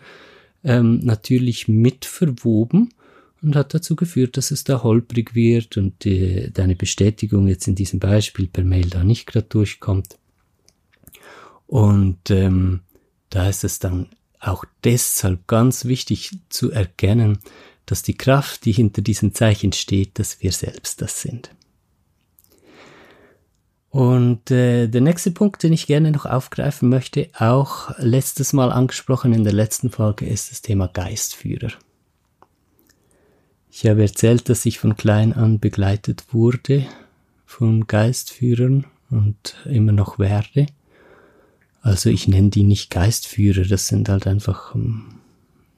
ähm, 0.63 1.01
natürlich 1.03 1.67
mit 1.67 2.05
verwoben 2.05 2.93
und 3.41 3.57
hat 3.57 3.73
dazu 3.73 3.97
geführt, 3.97 4.37
dass 4.37 4.51
es 4.51 4.63
da 4.63 4.83
holprig 4.83 5.35
wird 5.35 5.75
und 5.75 6.05
äh, 6.05 6.49
deine 6.49 6.77
Bestätigung 6.77 7.49
jetzt 7.49 7.67
in 7.67 7.75
diesem 7.75 7.99
Beispiel 7.99 8.47
per 8.47 8.63
Mail 8.63 8.89
da 8.89 9.03
nicht 9.03 9.25
gerade 9.25 9.47
durchkommt. 9.49 10.17
Und 11.67 12.31
ähm, 12.31 12.79
da 13.33 13.49
ist 13.49 13.63
es 13.63 13.79
dann 13.79 14.09
auch 14.39 14.65
deshalb 14.83 15.47
ganz 15.47 15.85
wichtig 15.85 16.37
zu 16.49 16.71
erkennen, 16.71 17.39
dass 17.85 18.03
die 18.03 18.15
Kraft, 18.15 18.65
die 18.65 18.71
hinter 18.71 19.01
diesen 19.01 19.33
Zeichen 19.33 19.73
steht, 19.73 20.19
dass 20.19 20.41
wir 20.41 20.51
selbst 20.51 21.01
das 21.01 21.21
sind. 21.21 21.49
Und 23.89 24.51
äh, 24.51 24.87
der 24.87 25.01
nächste 25.01 25.31
Punkt, 25.31 25.63
den 25.63 25.73
ich 25.73 25.87
gerne 25.87 26.11
noch 26.11 26.25
aufgreifen 26.25 26.89
möchte, 26.89 27.29
auch 27.37 27.91
letztes 27.97 28.53
Mal 28.53 28.71
angesprochen 28.71 29.33
in 29.33 29.43
der 29.43 29.53
letzten 29.53 29.89
Folge, 29.89 30.25
ist 30.25 30.51
das 30.51 30.61
Thema 30.61 30.87
Geistführer. 30.87 31.71
Ich 33.71 33.85
habe 33.85 34.01
erzählt, 34.01 34.49
dass 34.49 34.65
ich 34.65 34.79
von 34.79 34.95
klein 34.95 35.33
an 35.33 35.59
begleitet 35.59 36.25
wurde 36.31 36.85
von 37.45 37.85
Geistführern 37.85 38.85
und 39.11 39.55
immer 39.65 39.91
noch 39.91 40.17
werde. 40.17 40.65
Also 41.83 42.09
ich 42.09 42.29
nenne 42.29 42.49
die 42.49 42.63
nicht 42.63 42.89
Geistführer, 42.89 43.65
das 43.65 43.87
sind 43.87 44.07
halt 44.07 44.25
einfach, 44.25 44.73
ähm, 44.73 45.19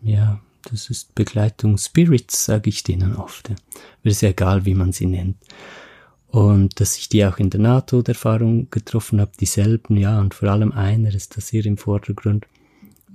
ja, 0.04 0.40
das 0.70 0.92
ist 0.92 1.16
Begleitung 1.16 1.80
Spirits, 1.80 2.46
sage 2.46 2.70
ich 2.70 2.84
denen 2.84 3.16
oft. 3.16 3.50
Ja. 3.50 3.56
ist 4.04 4.22
ja 4.22 4.30
egal, 4.30 4.66
wie 4.66 4.76
man 4.76 4.92
sie 4.92 5.08
nennt. 5.08 5.38
Und 6.28 6.80
dass 6.80 6.98
ich 6.98 7.10
die 7.10 7.26
auch 7.26 7.40
in 7.40 7.50
der 7.50 7.60
NATO-Erfahrung 7.60 8.70
getroffen 8.70 9.20
habe, 9.20 9.32
dieselben, 9.40 9.98
ja, 9.98 10.20
und 10.20 10.36
vor 10.36 10.50
allem 10.50 10.74
einer 10.74 11.14
ist 11.14 11.38
das 11.38 11.50
hier 11.50 11.66
im 11.66 11.78
Vordergrund. 11.78 12.46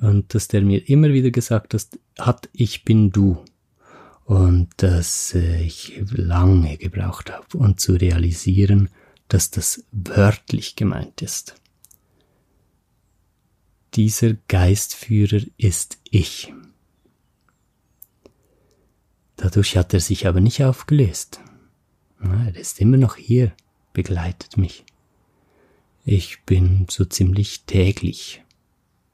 Und 0.00 0.34
dass 0.34 0.48
der 0.48 0.62
mir 0.62 0.88
immer 0.88 1.10
wieder 1.10 1.30
gesagt 1.30 1.74
hat, 1.74 1.86
hat 2.18 2.48
ich 2.52 2.84
bin 2.84 3.12
du. 3.12 3.38
Und 4.24 4.68
dass 4.78 5.34
äh, 5.34 5.62
ich 5.62 6.02
lange 6.10 6.76
gebraucht 6.76 7.30
habe, 7.30 7.56
um 7.56 7.78
zu 7.78 7.92
realisieren, 7.92 8.88
dass 9.28 9.52
das 9.52 9.84
wörtlich 9.92 10.74
gemeint 10.74 11.22
ist 11.22 11.59
dieser 13.94 14.34
Geistführer 14.48 15.40
ist 15.56 15.98
ich. 16.10 16.52
Dadurch 19.36 19.76
hat 19.76 19.94
er 19.94 20.00
sich 20.00 20.26
aber 20.26 20.40
nicht 20.40 20.62
aufgelöst. 20.62 21.40
Er 22.20 22.54
ist 22.54 22.80
immer 22.80 22.98
noch 22.98 23.16
hier, 23.16 23.52
begleitet 23.92 24.56
mich. 24.56 24.84
Ich 26.04 26.42
bin 26.44 26.86
so 26.90 27.04
ziemlich 27.04 27.64
täglich 27.64 28.42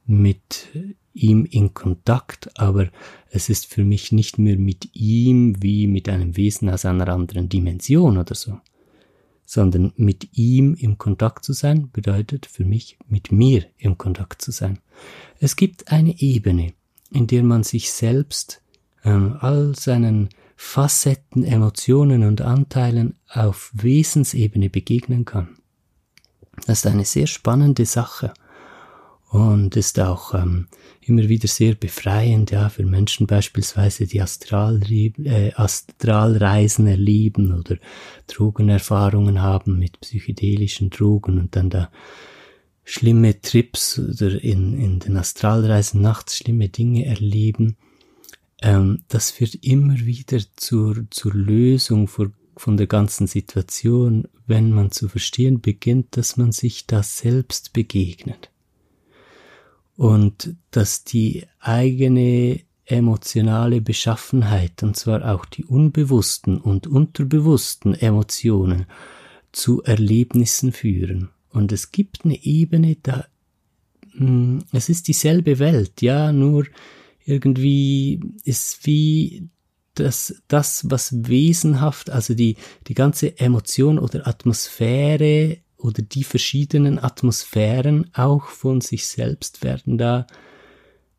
mit 0.04 0.68
ihm 1.14 1.44
in 1.44 1.74
Kontakt, 1.74 2.58
aber 2.58 2.90
es 3.30 3.48
ist 3.48 3.66
für 3.66 3.84
mich 3.84 4.12
nicht 4.12 4.38
mehr 4.38 4.56
mit 4.56 4.94
ihm 4.94 5.62
wie 5.62 5.86
mit 5.86 6.08
einem 6.08 6.36
Wesen 6.36 6.68
aus 6.68 6.84
einer 6.84 7.08
anderen 7.08 7.48
Dimension 7.48 8.18
oder 8.18 8.34
so 8.34 8.60
sondern 9.46 9.92
mit 9.96 10.36
ihm 10.36 10.74
im 10.74 10.98
Kontakt 10.98 11.44
zu 11.44 11.52
sein 11.52 11.90
bedeutet 11.90 12.46
für 12.46 12.64
mich 12.64 12.98
mit 13.08 13.32
mir 13.32 13.64
im 13.78 13.96
Kontakt 13.96 14.42
zu 14.42 14.50
sein. 14.50 14.80
Es 15.40 15.56
gibt 15.56 15.90
eine 15.90 16.20
Ebene, 16.20 16.74
in 17.10 17.26
der 17.26 17.42
man 17.44 17.62
sich 17.62 17.92
selbst 17.92 18.60
äh, 19.02 19.10
all 19.10 19.74
seinen 19.76 20.28
Facetten, 20.56 21.44
Emotionen 21.44 22.24
und 22.24 22.40
Anteilen 22.40 23.14
auf 23.28 23.70
Wesensebene 23.74 24.68
begegnen 24.68 25.24
kann. 25.24 25.56
Das 26.66 26.78
ist 26.78 26.86
eine 26.86 27.04
sehr 27.04 27.26
spannende 27.26 27.86
Sache 27.86 28.32
und 29.28 29.76
ist 29.76 29.98
auch 29.98 30.34
ähm, 30.34 30.68
immer 31.00 31.28
wieder 31.28 31.48
sehr 31.48 31.74
befreiend, 31.74 32.52
ja, 32.52 32.68
für 32.68 32.84
Menschen 32.84 33.26
beispielsweise, 33.26 34.06
die 34.06 34.20
Astral, 34.20 34.80
äh, 34.90 35.52
Astralreisen 35.54 36.86
erleben 36.86 37.52
oder 37.52 37.76
Drogenerfahrungen 38.28 39.42
haben 39.42 39.78
mit 39.78 40.00
psychedelischen 40.00 40.90
Drogen 40.90 41.38
und 41.38 41.56
dann 41.56 41.70
da 41.70 41.90
schlimme 42.84 43.40
Trips 43.40 43.98
oder 43.98 44.42
in, 44.42 44.78
in 44.78 45.00
den 45.00 45.16
Astralreisen 45.16 46.00
nachts 46.00 46.36
schlimme 46.36 46.68
Dinge 46.68 47.04
erleben. 47.04 47.76
Ähm, 48.62 49.02
das 49.08 49.32
führt 49.32 49.56
immer 49.56 49.98
wieder 49.98 50.38
zur, 50.54 51.04
zur 51.10 51.34
Lösung 51.34 52.06
vor, 52.06 52.30
von 52.56 52.76
der 52.76 52.86
ganzen 52.86 53.26
Situation, 53.26 54.28
wenn 54.46 54.70
man 54.70 54.92
zu 54.92 55.08
verstehen 55.08 55.60
beginnt, 55.60 56.16
dass 56.16 56.36
man 56.36 56.52
sich 56.52 56.86
da 56.86 57.02
selbst 57.02 57.72
begegnet 57.72 58.50
und 59.96 60.54
dass 60.70 61.04
die 61.04 61.46
eigene 61.58 62.60
emotionale 62.84 63.80
Beschaffenheit, 63.80 64.82
und 64.82 64.96
zwar 64.96 65.34
auch 65.34 65.44
die 65.44 65.64
unbewussten 65.64 66.58
und 66.58 66.86
unterbewussten 66.86 67.94
Emotionen, 67.94 68.86
zu 69.52 69.82
Erlebnissen 69.82 70.72
führen. 70.72 71.30
Und 71.50 71.72
es 71.72 71.90
gibt 71.90 72.24
eine 72.24 72.44
Ebene, 72.44 72.96
da 73.02 73.26
hm, 74.12 74.64
es 74.72 74.88
ist 74.88 75.08
dieselbe 75.08 75.58
Welt, 75.58 76.02
ja, 76.02 76.32
nur 76.32 76.66
irgendwie 77.24 78.20
ist 78.44 78.86
wie 78.86 79.48
das, 79.94 80.42
das, 80.46 80.90
was 80.90 81.28
wesenhaft, 81.28 82.10
also 82.10 82.34
die, 82.34 82.56
die 82.86 82.94
ganze 82.94 83.38
Emotion 83.38 83.98
oder 83.98 84.26
Atmosphäre 84.26 85.58
oder 85.78 86.02
die 86.02 86.24
verschiedenen 86.24 86.98
Atmosphären 86.98 88.10
auch 88.14 88.46
von 88.46 88.80
sich 88.80 89.06
selbst 89.06 89.62
werden 89.62 89.98
da 89.98 90.26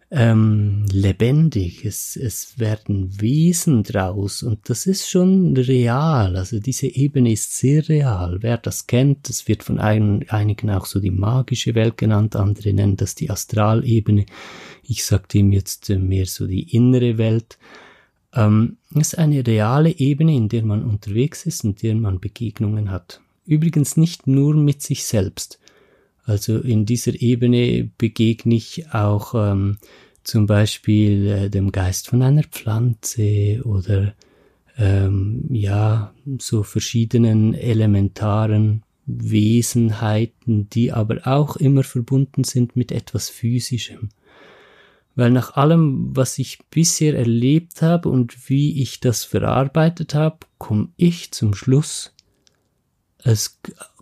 ähm, 0.10 0.86
lebendig, 0.90 1.84
es, 1.84 2.16
es 2.16 2.60
werden 2.60 3.20
Wesen 3.20 3.84
draus 3.84 4.42
und 4.42 4.70
das 4.70 4.88
ist 4.88 5.10
schon 5.10 5.58
real, 5.58 6.38
also 6.38 6.60
diese 6.60 6.88
Ebene 6.88 7.34
ist 7.34 7.58
sehr 7.58 7.88
real. 7.90 8.38
Wer 8.40 8.58
das 8.58 8.88
kennt, 8.88 9.28
das 9.28 9.50
wird 9.50 9.64
von 9.64 9.80
ein, 9.80 10.26
einigen 10.30 10.70
auch 10.70 10.86
so 10.86 11.02
die 11.02 11.12
magische 11.12 11.76
Welt 11.76 11.98
genannt, 11.98 12.38
andere 12.38 12.72
nennen 12.72 12.96
das 12.96 13.16
die 13.16 13.30
Astralebene. 13.30 14.26
Ich 14.84 15.04
sage 15.04 15.28
dem 15.34 15.52
jetzt 15.52 15.90
mehr 15.90 16.26
so 16.26 16.48
die 16.48 16.74
innere 16.74 17.18
Welt. 17.18 17.58
Ähm, 18.34 18.78
ist 18.96 19.18
eine 19.18 19.46
reale 19.46 19.90
Ebene, 19.90 20.36
in 20.36 20.48
der 20.48 20.64
man 20.64 20.86
unterwegs 20.86 21.46
ist 21.46 21.66
in 21.66 21.76
der 21.76 21.96
man 21.96 22.22
Begegnungen 22.22 22.92
hat. 22.92 23.20
Übrigens 23.48 23.98
nicht 23.98 24.28
nur 24.28 24.54
mit 24.56 24.82
sich 24.82 25.06
selbst. 25.06 25.60
Also 26.24 26.60
in 26.60 26.86
dieser 26.86 27.20
Ebene 27.20 27.90
begegne 27.98 28.56
ich 28.56 28.94
auch 28.94 29.34
ähm, 29.34 29.78
zum 30.24 30.46
Beispiel 30.46 31.28
äh, 31.28 31.50
dem 31.50 31.72
Geist 31.72 32.10
von 32.10 32.22
einer 32.22 32.44
Pflanze 32.44 33.62
oder 33.64 34.14
ähm, 34.78 35.46
ja 35.50 36.14
so 36.38 36.64
verschiedenen 36.64 37.54
elementaren 37.54 38.84
Wesenheiten, 39.06 40.70
die 40.70 40.92
aber 40.92 41.26
auch 41.26 41.56
immer 41.56 41.84
verbunden 41.84 42.44
sind 42.44 42.76
mit 42.76 42.92
etwas 42.92 43.30
Physischem. 43.30 44.10
Weil 45.16 45.32
nach 45.32 45.56
allem, 45.56 46.16
was 46.16 46.38
ich 46.38 46.60
bisher 46.70 47.18
erlebt 47.18 47.82
habe 47.82 48.10
und 48.10 48.50
wie 48.50 48.82
ich 48.82 49.00
das 49.00 49.24
verarbeitet 49.24 50.14
habe, 50.14 50.40
komme 50.58 50.90
ich 50.98 51.32
zum 51.32 51.56
Schluss, 51.56 52.14
es 53.24 53.60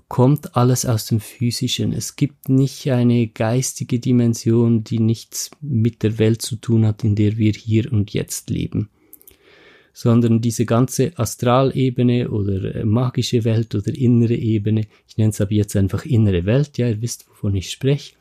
kommt 0.08 0.56
alles 0.56 0.86
aus 0.86 1.08
dem 1.08 1.20
Physischen. 1.20 1.92
Es 1.92 2.16
gibt 2.16 2.50
nicht 2.50 2.90
eine 2.92 3.28
geistige 3.28 4.00
Dimension, 4.00 4.84
die 4.84 5.00
nichts 5.00 5.52
mit 5.62 6.04
der 6.04 6.20
Welt 6.20 6.42
zu 6.42 6.58
tun 6.58 6.86
hat, 6.86 7.04
in 7.04 7.16
der 7.16 7.38
wir 7.38 7.54
hier 7.54 7.92
und 7.92 8.14
jetzt 8.14 8.50
leben. 8.50 8.90
Sondern 9.94 10.42
diese 10.42 10.66
ganze 10.66 11.18
Astralebene 11.18 12.30
oder 12.30 12.76
äh, 12.76 12.86
magische 12.86 13.46
Welt 13.46 13.74
oder 13.76 13.96
innere 13.96 14.36
Ebene, 14.36 14.88
ich 15.08 15.18
nenne 15.18 15.32
es 15.32 15.42
aber 15.42 15.54
jetzt 15.54 15.76
einfach 15.76 16.06
innere 16.06 16.46
Welt, 16.46 16.78
ja, 16.78 16.88
ihr 16.88 17.02
wisst, 17.02 17.28
wovon 17.30 17.56
ich 17.56 17.72
spreche, 17.72 18.14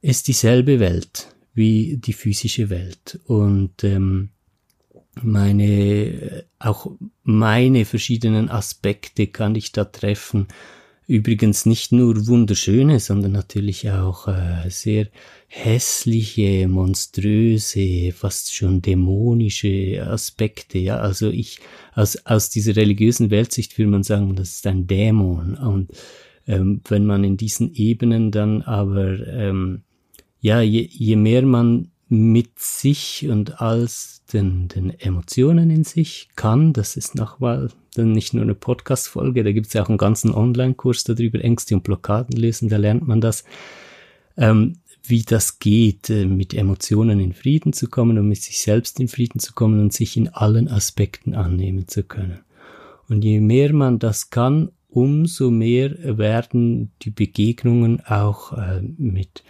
ist 0.00 0.28
dieselbe 0.28 0.80
Welt 0.80 1.34
wie 1.52 1.98
die 1.98 2.14
physische 2.14 2.70
Welt. 2.70 3.20
Und 3.26 3.84
ähm, 3.84 4.30
meine, 5.22 6.44
auch 6.58 6.90
meine 7.22 7.84
verschiedenen 7.84 8.48
Aspekte 8.48 9.26
kann 9.26 9.54
ich 9.54 9.72
da 9.72 9.84
treffen. 9.84 10.48
Übrigens 11.06 11.66
nicht 11.66 11.90
nur 11.90 12.28
wunderschöne, 12.28 13.00
sondern 13.00 13.32
natürlich 13.32 13.90
auch 13.90 14.28
äh, 14.28 14.68
sehr 14.68 15.08
hässliche, 15.48 16.68
monströse, 16.68 18.12
fast 18.12 18.54
schon 18.54 18.80
dämonische 18.80 20.06
Aspekte. 20.06 20.78
Ja, 20.78 20.98
also 20.98 21.28
ich 21.28 21.58
aus 21.94 22.24
aus 22.26 22.48
dieser 22.48 22.76
religiösen 22.76 23.30
Weltsicht 23.30 23.76
würde 23.76 23.90
man 23.90 24.04
sagen, 24.04 24.36
das 24.36 24.50
ist 24.50 24.66
ein 24.68 24.86
Dämon. 24.86 25.56
Und 25.56 25.90
ähm, 26.46 26.80
wenn 26.88 27.04
man 27.06 27.24
in 27.24 27.36
diesen 27.36 27.74
Ebenen 27.74 28.30
dann 28.30 28.62
aber 28.62 29.26
ähm, 29.26 29.82
ja, 30.40 30.60
je, 30.60 30.88
je 30.90 31.16
mehr 31.16 31.42
man 31.42 31.90
mit 32.10 32.58
sich 32.58 33.28
und 33.30 33.60
als 33.62 34.22
den, 34.32 34.66
den 34.66 34.90
Emotionen 34.90 35.70
in 35.70 35.84
sich 35.84 36.28
kann. 36.34 36.72
Das 36.72 36.96
ist 36.96 37.14
nochmal 37.14 37.70
dann 37.94 38.12
nicht 38.12 38.34
nur 38.34 38.42
eine 38.42 38.56
Podcast-Folge, 38.56 39.44
da 39.44 39.52
gibt 39.52 39.68
es 39.68 39.72
ja 39.72 39.82
auch 39.82 39.88
einen 39.88 39.96
ganzen 39.96 40.34
Online-Kurs 40.34 41.04
darüber, 41.04 41.42
Ängste 41.42 41.76
und 41.76 41.84
Blockaden 41.84 42.36
lesen, 42.36 42.68
da 42.68 42.76
lernt 42.76 43.06
man 43.06 43.20
das, 43.20 43.44
ähm, 44.36 44.78
wie 45.04 45.22
das 45.22 45.60
geht, 45.60 46.10
äh, 46.10 46.26
mit 46.26 46.52
Emotionen 46.52 47.20
in 47.20 47.32
Frieden 47.32 47.72
zu 47.72 47.88
kommen 47.88 48.18
und 48.18 48.28
mit 48.28 48.42
sich 48.42 48.60
selbst 48.60 48.98
in 48.98 49.08
Frieden 49.08 49.38
zu 49.38 49.52
kommen 49.54 49.80
und 49.80 49.92
sich 49.92 50.16
in 50.16 50.28
allen 50.28 50.68
Aspekten 50.68 51.34
annehmen 51.34 51.86
zu 51.86 52.02
können. 52.02 52.40
Und 53.08 53.24
je 53.24 53.40
mehr 53.40 53.72
man 53.72 54.00
das 54.00 54.30
kann, 54.30 54.70
umso 54.88 55.50
mehr 55.50 56.18
werden 56.18 56.90
die 57.02 57.10
Begegnungen 57.10 58.04
auch 58.04 58.52
äh, 58.52 58.82
mit 58.98 59.44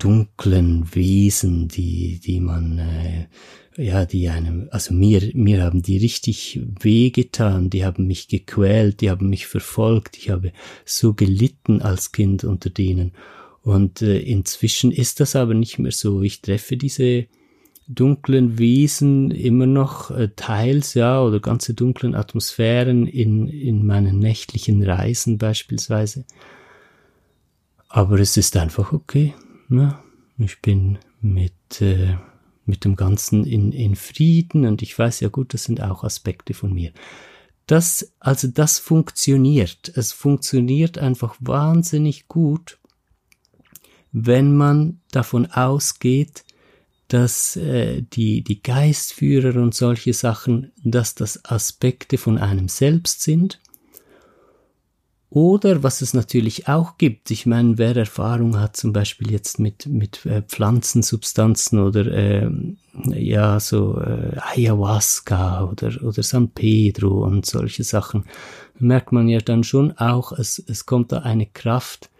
dunklen 0.00 0.92
Wesen, 0.94 1.68
die, 1.68 2.18
die 2.18 2.40
man, 2.40 2.78
äh, 2.78 3.28
ja, 3.76 4.04
die 4.04 4.28
einem, 4.28 4.68
also 4.72 4.92
mir, 4.92 5.30
mir 5.34 5.62
haben 5.62 5.82
die 5.82 5.98
richtig 5.98 6.60
wehgetan, 6.80 7.70
die 7.70 7.84
haben 7.84 8.06
mich 8.06 8.26
gequält, 8.26 9.00
die 9.00 9.10
haben 9.10 9.28
mich 9.28 9.46
verfolgt, 9.46 10.16
ich 10.16 10.30
habe 10.30 10.52
so 10.84 11.14
gelitten 11.14 11.82
als 11.82 12.10
Kind 12.10 12.42
unter 12.42 12.70
denen. 12.70 13.12
Und 13.62 14.02
äh, 14.02 14.18
inzwischen 14.18 14.90
ist 14.90 15.20
das 15.20 15.36
aber 15.36 15.54
nicht 15.54 15.78
mehr 15.78 15.92
so. 15.92 16.22
Ich 16.22 16.40
treffe 16.40 16.76
diese 16.76 17.26
dunklen 17.86 18.58
Wesen 18.58 19.30
immer 19.30 19.66
noch 19.66 20.10
äh, 20.10 20.30
teils, 20.34 20.94
ja, 20.94 21.22
oder 21.22 21.40
ganze 21.40 21.74
dunklen 21.74 22.14
Atmosphären 22.14 23.06
in, 23.06 23.48
in 23.48 23.84
meinen 23.84 24.18
nächtlichen 24.18 24.82
Reisen 24.82 25.38
beispielsweise. 25.38 26.24
Aber 27.88 28.18
es 28.18 28.36
ist 28.36 28.56
einfach 28.56 28.92
okay. 28.92 29.34
Ja, 29.70 30.02
ich 30.36 30.60
bin 30.60 30.98
mit, 31.20 31.80
äh, 31.80 32.16
mit 32.66 32.84
dem 32.84 32.96
Ganzen 32.96 33.46
in, 33.46 33.70
in 33.72 33.94
Frieden 33.94 34.66
und 34.66 34.82
ich 34.82 34.98
weiß 34.98 35.20
ja 35.20 35.28
gut, 35.28 35.54
das 35.54 35.64
sind 35.64 35.80
auch 35.80 36.02
Aspekte 36.02 36.54
von 36.54 36.74
mir. 36.74 36.92
Das, 37.66 38.12
also 38.18 38.48
das 38.48 38.80
funktioniert. 38.80 39.92
Es 39.94 40.10
funktioniert 40.10 40.98
einfach 40.98 41.36
wahnsinnig 41.38 42.26
gut, 42.26 42.78
wenn 44.10 44.56
man 44.56 45.00
davon 45.12 45.46
ausgeht, 45.46 46.44
dass 47.06 47.54
äh, 47.54 48.02
die, 48.02 48.42
die 48.42 48.62
Geistführer 48.62 49.60
und 49.62 49.74
solche 49.74 50.14
Sachen, 50.14 50.72
dass 50.82 51.14
das 51.14 51.44
Aspekte 51.44 52.18
von 52.18 52.38
einem 52.38 52.68
selbst 52.68 53.22
sind 53.22 53.60
oder 55.30 55.84
was 55.84 56.02
es 56.02 56.12
natürlich 56.12 56.66
auch 56.66 56.98
gibt, 56.98 57.30
ich 57.30 57.46
meine, 57.46 57.78
wer 57.78 57.96
Erfahrung 57.96 58.58
hat 58.58 58.76
zum 58.76 58.92
Beispiel 58.92 59.30
jetzt 59.30 59.60
mit, 59.60 59.86
mit 59.86 60.26
äh, 60.26 60.42
Pflanzensubstanzen 60.42 61.78
oder 61.78 62.06
äh, 62.06 62.50
ja, 63.14 63.60
so 63.60 64.00
äh, 64.00 64.36
Ayahuasca 64.40 65.62
oder, 65.64 66.02
oder 66.02 66.24
San 66.24 66.50
Pedro 66.50 67.24
und 67.24 67.46
solche 67.46 67.84
Sachen, 67.84 68.24
merkt 68.80 69.12
man 69.12 69.28
ja 69.28 69.38
dann 69.38 69.62
schon 69.62 69.92
auch, 69.98 70.32
es, 70.32 70.60
es 70.66 70.84
kommt 70.84 71.12
da 71.12 71.20
eine 71.20 71.46
Kraft, 71.46 72.10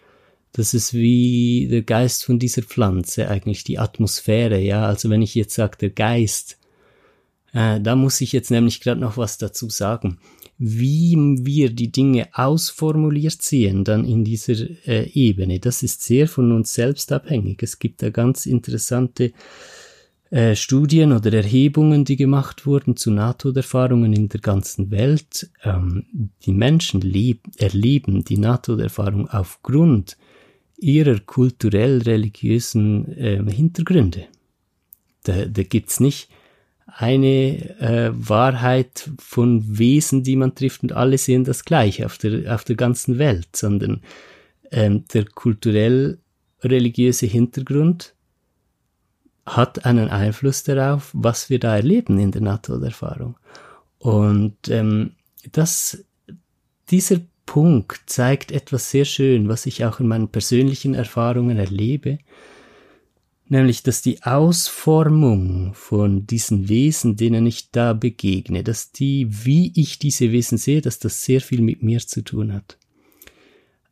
das 0.53 0.73
ist 0.73 0.95
wie 0.95 1.67
der 1.69 1.83
Geist 1.83 2.25
von 2.25 2.39
dieser 2.39 2.63
Pflanze, 2.63 3.29
eigentlich 3.29 3.65
die 3.65 3.81
Atmosphäre, 3.81 4.61
ja. 4.61 4.87
Also 4.87 5.11
wenn 5.11 5.23
ich 5.23 5.35
jetzt 5.35 5.55
sage, 5.55 5.79
der 5.79 5.91
Geist, 5.91 6.59
äh, 7.53 7.81
da 7.81 7.97
muss 7.97 8.21
ich 8.21 8.31
jetzt 8.31 8.53
nämlich 8.53 8.81
gerade 8.81 9.01
noch 9.01 9.17
was 9.17 9.37
dazu 9.37 9.69
sagen 9.69 10.19
wie 10.63 11.17
wir 11.41 11.71
die 11.71 11.91
Dinge 11.91 12.29
ausformuliert 12.35 13.41
sehen, 13.41 13.83
dann 13.83 14.05
in 14.05 14.25
dieser 14.25 14.69
äh, 14.87 15.09
Ebene, 15.15 15.59
das 15.59 15.83
ist 15.83 16.03
sehr 16.03 16.29
von 16.29 16.53
uns 16.53 16.75
selbst 16.75 17.11
abhängig. 17.13 17.63
Es 17.63 17.79
gibt 17.79 18.03
da 18.03 18.11
ganz 18.11 18.45
interessante 18.45 19.33
äh, 20.29 20.55
Studien 20.55 21.13
oder 21.13 21.33
Erhebungen, 21.33 22.05
die 22.05 22.17
gemacht 22.17 22.67
wurden 22.67 22.95
zu 22.95 23.11
Nahtoderfahrungen 23.11 24.13
in 24.13 24.29
der 24.29 24.41
ganzen 24.41 24.91
Welt. 24.91 25.49
Ähm, 25.65 26.05
die 26.45 26.53
Menschen 26.53 27.01
erleben 27.57 28.23
die 28.23 28.37
Nahtoderfahrung 28.37 29.31
aufgrund 29.31 30.19
ihrer 30.77 31.21
kulturell-religiösen 31.21 33.17
äh, 33.17 33.43
Hintergründe. 33.51 34.27
Da, 35.23 35.47
da 35.47 35.63
gibt's 35.63 36.01
nicht 36.01 36.29
eine 36.97 37.79
äh, 37.81 38.11
Wahrheit 38.13 39.11
von 39.19 39.79
Wesen, 39.79 40.23
die 40.23 40.37
man 40.37 40.55
trifft 40.55 40.83
und 40.83 40.93
alle 40.93 41.19
sehen 41.19 41.45
das 41.45 41.65
gleich 41.65 42.05
auf 42.05 42.19
der, 42.19 42.55
auf 42.55 42.65
der 42.65 42.77
ganzen 42.77 43.19
Welt, 43.19 43.49
sondern 43.55 44.03
ähm, 44.71 45.05
der 45.13 45.25
kulturell-religiöse 45.25 47.27
Hintergrund 47.27 48.15
hat 49.47 49.85
einen 49.85 50.09
Einfluss 50.09 50.63
darauf, 50.63 51.11
was 51.13 51.51
wir 51.51 51.59
da 51.59 51.77
erleben 51.77 52.19
in 52.19 52.31
der 52.31 52.43
Nahtoderfahrung. 52.43 53.37
Und 53.99 54.69
ähm, 54.69 55.13
das, 55.53 56.05
dieser 56.91 57.21
Punkt 57.47 58.03
zeigt 58.07 58.53
etwas 58.53 58.91
sehr 58.91 59.05
schön, 59.05 59.49
was 59.49 59.67
ich 59.67 59.85
auch 59.85 60.01
in 60.01 60.07
meinen 60.07 60.29
persönlichen 60.29 60.95
Erfahrungen 60.95 61.59
erlebe, 61.59 62.19
nämlich 63.51 63.83
dass 63.83 64.01
die 64.01 64.23
Ausformung 64.23 65.75
von 65.75 66.27
diesen 66.27 66.69
Wesen, 66.69 67.17
denen 67.17 67.47
ich 67.47 67.71
da 67.71 67.93
begegne, 67.93 68.65
dass 68.65 68.93
die, 68.93 69.27
wie 69.45 69.73
ich 69.75 69.99
diese 69.99 70.33
Wesen 70.33 70.57
sehe, 70.57 70.81
dass 70.81 70.99
das 70.99 71.25
sehr 71.25 71.41
viel 71.41 71.61
mit 71.61 71.83
mir 71.83 72.01
zu 72.01 72.23
tun 72.23 72.53
hat. 72.53 72.79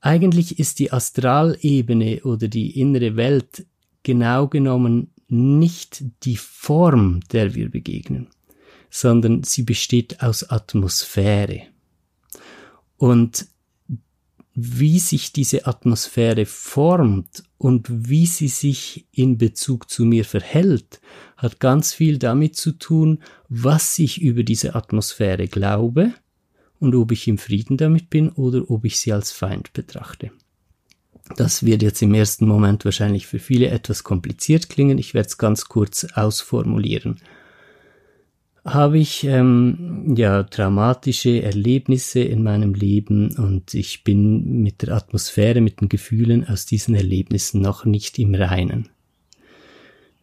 Eigentlich 0.01 0.59
ist 0.59 0.79
die 0.79 0.92
Astralebene 0.92 2.23
oder 2.23 2.49
die 2.49 2.81
innere 2.81 3.16
Welt 3.16 3.66
genau 4.05 4.49
genommen 4.49 5.11
nicht 5.29 6.05
die 6.23 6.37
Form, 6.37 7.21
der 7.33 7.55
wir 7.55 7.71
begegnen. 7.71 8.29
sondern 8.90 9.42
sie 9.42 9.62
besteht 9.62 10.23
aus 10.23 10.49
Atmosphäre. 10.49 11.62
Und 12.97 13.47
wie 14.55 14.99
sich 14.99 15.33
diese 15.33 15.66
Atmosphäre 15.66 16.47
formt 16.47 17.44
und 17.59 18.09
wie 18.09 18.27
sie 18.27 18.49
sich 18.49 19.07
in 19.12 19.37
Bezug 19.37 19.90
zu 19.90 20.05
mir 20.05 20.25
verhält, 20.25 21.01
hat 21.37 21.59
ganz 21.59 21.92
viel 21.92 22.18
damit 22.18 22.57
zu 22.57 22.73
tun, 22.73 23.18
was 23.49 23.99
ich 23.99 24.23
über 24.23 24.44
diese 24.44 24.77
Atmosphäre 24.77 25.49
glaube 25.49 26.14
und 26.79 26.94
ob 26.94 27.11
ich 27.11 27.27
im 27.27 27.38
Frieden 27.38 27.77
damit 27.77 28.11
bin 28.11 28.31
oder 28.31 28.71
ob 28.71 28.85
ich 28.85 28.99
sie 28.99 29.12
als 29.12 29.33
Feind 29.33 29.73
betrachte. 29.73 30.31
Das 31.37 31.64
wird 31.64 31.83
jetzt 31.83 32.01
im 32.01 32.14
ersten 32.14 32.47
Moment 32.47 32.85
wahrscheinlich 32.85 33.27
für 33.27 33.38
viele 33.38 33.68
etwas 33.68 34.03
kompliziert 34.03 34.68
klingen. 34.68 34.97
Ich 34.97 35.12
werde 35.12 35.29
es 35.29 35.37
ganz 35.37 35.66
kurz 35.66 36.07
ausformulieren. 36.14 37.21
Habe 38.72 38.98
ich 38.98 39.24
ähm, 39.24 40.14
ja 40.14 40.42
traumatische 40.42 41.42
Erlebnisse 41.42 42.20
in 42.20 42.42
meinem 42.42 42.74
Leben 42.74 43.35
und 43.37 43.72
ich 43.72 44.04
bin 44.04 44.62
mit 44.62 44.83
der 44.83 44.94
Atmosphäre, 44.94 45.61
mit 45.62 45.81
den 45.81 45.88
Gefühlen 45.88 46.46
aus 46.46 46.66
diesen 46.66 46.94
Erlebnissen 46.94 47.62
noch 47.62 47.87
nicht 47.87 48.18
im 48.18 48.35
Reinen. 48.35 48.90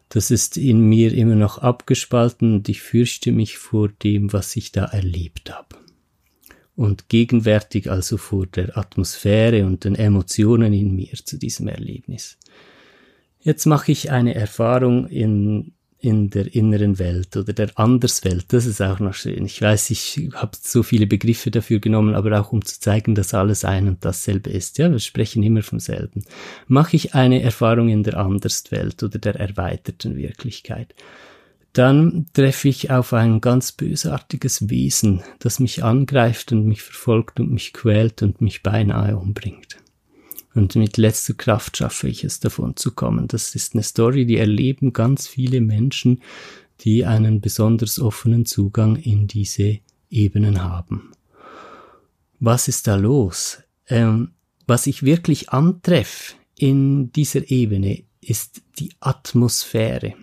Das 0.08 0.30
ist 0.30 0.56
in 0.56 0.80
mir 0.80 1.12
immer 1.12 1.34
noch 1.34 1.58
abgespalten 1.58 2.54
und 2.54 2.68
ich 2.68 2.82
fürchte 2.82 3.32
mich 3.32 3.58
vor 3.58 3.88
dem, 3.88 4.32
was 4.32 4.54
ich 4.54 4.70
da 4.70 4.84
erlebt 4.84 5.52
habe 5.52 5.76
und 6.76 7.08
gegenwärtig 7.08 7.90
also 7.90 8.18
vor 8.18 8.46
der 8.46 8.76
Atmosphäre 8.76 9.66
und 9.66 9.84
den 9.84 9.96
Emotionen 9.96 10.72
in 10.72 10.94
mir 10.94 11.14
zu 11.24 11.38
diesem 11.38 11.68
Erlebnis. 11.68 12.38
Jetzt 13.40 13.64
mache 13.64 13.92
ich 13.92 14.10
eine 14.10 14.34
Erfahrung 14.34 15.06
in, 15.08 15.72
in 16.06 16.30
der 16.30 16.54
inneren 16.54 17.00
Welt 17.00 17.36
oder 17.36 17.52
der 17.52 17.70
Anderswelt. 17.74 18.46
Das 18.52 18.64
ist 18.64 18.80
auch 18.80 19.00
noch 19.00 19.14
schön. 19.14 19.44
Ich 19.44 19.60
weiß, 19.60 19.90
ich 19.90 20.30
habe 20.34 20.52
so 20.60 20.84
viele 20.84 21.08
Begriffe 21.08 21.50
dafür 21.50 21.80
genommen, 21.80 22.14
aber 22.14 22.40
auch 22.40 22.52
um 22.52 22.64
zu 22.64 22.78
zeigen, 22.78 23.16
dass 23.16 23.34
alles 23.34 23.64
ein 23.64 23.88
und 23.88 24.04
dasselbe 24.04 24.50
ist. 24.50 24.78
Ja, 24.78 24.90
wir 24.90 25.00
sprechen 25.00 25.42
immer 25.42 25.62
vom 25.62 25.80
selben. 25.80 26.24
Mache 26.68 26.94
ich 26.94 27.14
eine 27.14 27.42
Erfahrung 27.42 27.88
in 27.88 28.04
der 28.04 28.18
Anderswelt 28.18 29.02
oder 29.02 29.18
der 29.18 29.34
erweiterten 29.34 30.16
Wirklichkeit 30.16 30.94
dann 31.72 32.24
treffe 32.32 32.68
ich 32.68 32.90
auf 32.90 33.12
ein 33.12 33.42
ganz 33.42 33.70
bösartiges 33.70 34.70
Wesen, 34.70 35.22
das 35.40 35.60
mich 35.60 35.84
angreift 35.84 36.50
und 36.52 36.64
mich 36.64 36.80
verfolgt 36.80 37.38
und 37.38 37.52
mich 37.52 37.74
quält 37.74 38.22
und 38.22 38.40
mich 38.40 38.62
beinahe 38.62 39.18
umbringt. 39.18 39.76
Und 40.56 40.74
mit 40.74 40.96
letzter 40.96 41.34
Kraft 41.34 41.76
schaffe 41.76 42.08
ich 42.08 42.24
es 42.24 42.40
davon 42.40 42.76
zu 42.76 42.92
kommen. 42.92 43.28
Das 43.28 43.54
ist 43.54 43.74
eine 43.74 43.82
Story, 43.82 44.24
die 44.24 44.38
erleben 44.38 44.94
ganz 44.94 45.28
viele 45.28 45.60
Menschen, 45.60 46.22
die 46.80 47.04
einen 47.04 47.42
besonders 47.42 48.00
offenen 48.00 48.46
Zugang 48.46 48.96
in 48.96 49.26
diese 49.26 49.80
Ebenen 50.08 50.62
haben. 50.62 51.12
Was 52.40 52.68
ist 52.68 52.86
da 52.86 52.96
los? 52.96 53.58
Ähm, 53.88 54.30
was 54.66 54.86
ich 54.86 55.02
wirklich 55.02 55.50
antreffe 55.50 56.34
in 56.56 57.12
dieser 57.12 57.50
Ebene 57.50 58.04
ist 58.22 58.62
die 58.78 58.92
Atmosphäre. 59.00 60.14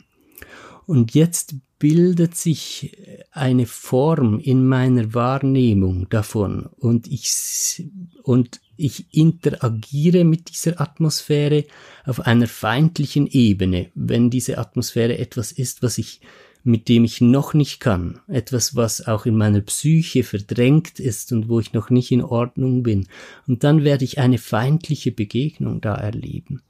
Und 0.87 1.13
jetzt 1.13 1.53
bildet 1.77 2.35
sich 2.35 2.97
eine 3.31 3.67
Form 3.67 4.39
in 4.39 4.65
meiner 4.65 5.13
Wahrnehmung 5.13 6.09
davon 6.09 6.65
und 6.77 7.07
ich, 7.07 7.85
und 8.23 8.61
ich 8.77 9.05
interagiere 9.11 10.23
mit 10.23 10.49
dieser 10.49 10.81
Atmosphäre 10.81 11.65
auf 12.05 12.21
einer 12.21 12.47
feindlichen 12.47 13.27
Ebene, 13.27 13.91
wenn 13.95 14.29
diese 14.29 14.57
Atmosphäre 14.57 15.17
etwas 15.17 15.51
ist, 15.51 15.83
was 15.83 15.97
ich 15.97 16.21
mit 16.63 16.87
dem 16.87 17.03
ich 17.03 17.19
noch 17.19 17.53
nicht 17.53 17.79
kann, 17.79 18.19
etwas, 18.27 18.75
was 18.75 19.05
auch 19.05 19.25
in 19.25 19.35
meiner 19.35 19.59
Psyche 19.61 20.23
verdrängt 20.23 20.99
ist 20.99 21.33
und 21.33 21.49
wo 21.49 21.59
ich 21.59 21.73
noch 21.73 21.89
nicht 21.89 22.11
in 22.11 22.23
Ordnung 22.23 22.83
bin. 22.83 23.07
Und 23.47 23.65
dann 23.65 23.83
werde 23.83 24.05
ich 24.05 24.19
eine 24.19 24.37
feindliche 24.37 25.11
Begegnung 25.11 25.81
da 25.81 25.95
erleben. 25.95 26.61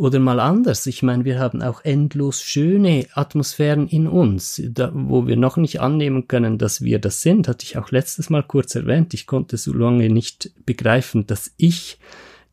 Oder 0.00 0.18
mal 0.18 0.40
anders, 0.40 0.86
ich 0.86 1.02
meine, 1.02 1.26
wir 1.26 1.38
haben 1.38 1.60
auch 1.60 1.84
endlos 1.84 2.40
schöne 2.40 3.04
Atmosphären 3.12 3.86
in 3.86 4.06
uns, 4.06 4.62
da, 4.70 4.90
wo 4.94 5.26
wir 5.26 5.36
noch 5.36 5.58
nicht 5.58 5.82
annehmen 5.82 6.26
können, 6.26 6.56
dass 6.56 6.80
wir 6.80 6.98
das 6.98 7.20
sind, 7.20 7.46
hatte 7.48 7.66
ich 7.66 7.76
auch 7.76 7.90
letztes 7.90 8.30
Mal 8.30 8.42
kurz 8.42 8.74
erwähnt. 8.74 9.12
Ich 9.12 9.26
konnte 9.26 9.58
so 9.58 9.74
lange 9.74 10.08
nicht 10.08 10.52
begreifen, 10.64 11.26
dass 11.26 11.52
ich 11.58 11.98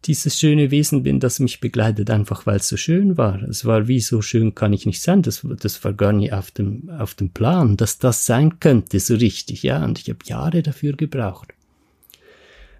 dieses 0.03 0.37
schöne 0.37 0.71
Wesen 0.71 1.03
bin, 1.03 1.21
das 1.21 1.39
mich 1.39 1.61
begleitet, 1.61 2.09
einfach 2.09 2.45
weil 2.45 2.57
es 2.57 2.67
so 2.67 2.75
schön 2.75 3.15
war. 3.15 3.41
Es 3.43 3.63
war 3.63 3.87
wie 3.87 4.01
so 4.01 4.21
schön 4.21 4.53
kann 4.53 4.73
ich 4.73 4.85
nicht 4.85 5.01
sein. 5.01 5.21
Das, 5.21 5.47
das 5.61 5.81
war 5.85 5.93
gar 5.93 6.11
nicht 6.11 6.33
auf 6.33 6.51
dem, 6.51 6.89
auf 6.99 7.15
dem 7.15 7.29
Plan, 7.29 7.77
dass 7.77 7.97
das 7.97 8.25
sein 8.25 8.59
könnte, 8.59 8.99
so 8.99 9.15
richtig, 9.15 9.63
ja. 9.63 9.81
Und 9.85 9.99
ich 9.99 10.09
habe 10.09 10.19
Jahre 10.25 10.63
dafür 10.63 10.97
gebraucht. 10.97 11.53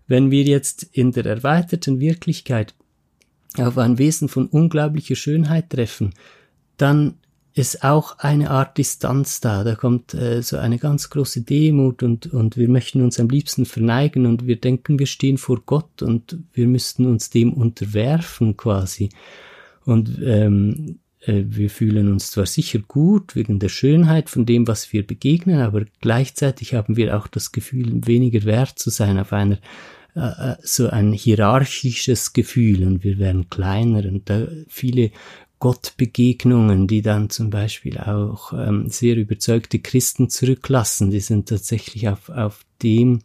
Wenn 0.08 0.30
wir 0.30 0.43
jetzt 0.43 0.84
in 0.91 1.13
der 1.13 1.25
erweiterten 1.25 2.01
Wirklichkeit 2.01 2.75
auf 3.57 3.77
ein 3.77 3.97
Wesen 3.97 4.29
von 4.29 4.47
unglaublicher 4.47 5.15
Schönheit 5.15 5.69
treffen, 5.69 6.13
dann 6.77 7.15
ist 7.57 7.83
auch 7.83 8.19
eine 8.19 8.51
Art 8.51 8.77
Distanz 8.77 9.41
da. 9.41 9.63
Da 9.63 9.75
kommt 9.75 10.13
äh, 10.13 10.43
so 10.43 10.57
eine 10.57 10.77
ganz 10.77 11.10
große 11.10 11.41
Demut 11.41 12.03
und, 12.03 12.27
und 12.27 12.55
wir 12.55 12.69
möchten 12.69 13.01
uns 13.01 13.19
am 13.19 13.29
liebsten 13.29 13.65
verneigen 13.65 14.27
und 14.27 14.45
wir 14.45 14.57
denken, 14.57 14.99
wir 14.99 15.07
stehen 15.07 15.38
vor 15.38 15.62
Gott 15.65 16.03
und 16.03 16.38
wir 16.53 16.67
müssten 16.67 17.07
uns 17.07 17.31
dem 17.31 17.53
unterwerfen 17.53 18.57
quasi. 18.57 19.10
Und 19.86 20.19
ähm, 20.23 20.99
äh, 21.21 21.43
wir 21.47 21.69
fühlen 21.69 22.12
uns 22.12 22.31
zwar 22.31 22.45
sicher 22.45 22.79
gut 22.79 23.36
wegen 23.36 23.60
der 23.60 23.69
Schönheit 23.69 24.29
von 24.29 24.45
dem, 24.45 24.67
was 24.67 24.93
wir 24.93 25.05
begegnen, 25.05 25.62
aber 25.62 25.86
gleichzeitig 26.01 26.73
haben 26.75 26.95
wir 26.95 27.17
auch 27.17 27.27
das 27.27 27.51
Gefühl, 27.51 28.05
weniger 28.05 28.43
wert 28.43 28.77
zu 28.77 28.89
sein 28.89 29.17
auf 29.17 29.33
einer 29.33 29.60
äh, 30.17 30.56
so 30.62 30.89
ein 30.89 31.13
hierarchisches 31.13 32.34
Gefühl 32.34 32.86
und 32.86 33.03
wir 33.03 33.17
werden 33.19 33.49
kleiner 33.49 34.08
und 34.08 34.30
da 34.30 34.47
viele 34.67 35.12
Gottbegegnungen, 35.60 36.88
die 36.88 37.01
dann 37.01 37.30
zum 37.30 37.49
Beispiel 37.49 37.97
auch 37.97 38.53
ähm, 38.53 38.89
sehr 38.89 39.15
überzeugte 39.15 39.80
Christen 39.80 40.30
zurücklassen, 40.30 41.10
die 41.10 41.19
sind 41.19 41.49
tatsächlich 41.49 42.10
auf, 42.10 42.30
auf 42.30 42.65
dem 42.84 43.21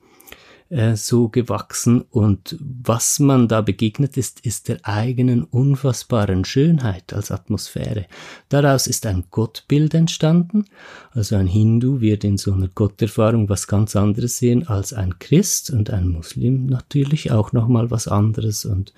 äh, 0.72 0.96
so 0.96 1.28
gewachsen 1.28 2.00
und 2.00 2.56
was 2.58 3.20
man 3.20 3.46
da 3.46 3.60
begegnet 3.60 4.16
ist, 4.16 4.40
ist 4.40 4.68
der 4.68 4.78
eigenen 4.84 5.44
unfassbaren 5.44 6.46
Schönheit 6.46 7.12
als 7.12 7.30
Atmosphäre. 7.30 8.06
Daraus 8.48 8.86
ist 8.86 9.04
ein 9.04 9.24
Gottbild 9.30 9.92
entstanden, 9.92 10.64
also 11.10 11.36
ein 11.36 11.46
Hindu 11.46 12.00
wird 12.00 12.24
in 12.24 12.38
so 12.38 12.54
einer 12.54 12.68
Gotterfahrung 12.68 13.50
was 13.50 13.66
ganz 13.66 13.96
anderes 13.96 14.38
sehen 14.38 14.66
als 14.66 14.94
ein 14.94 15.18
Christ 15.18 15.68
und 15.68 15.90
ein 15.90 16.08
Muslim 16.08 16.64
natürlich 16.66 17.30
auch 17.30 17.52
nochmal 17.52 17.90
was 17.90 18.08
anderes 18.08 18.64
und 18.64 18.94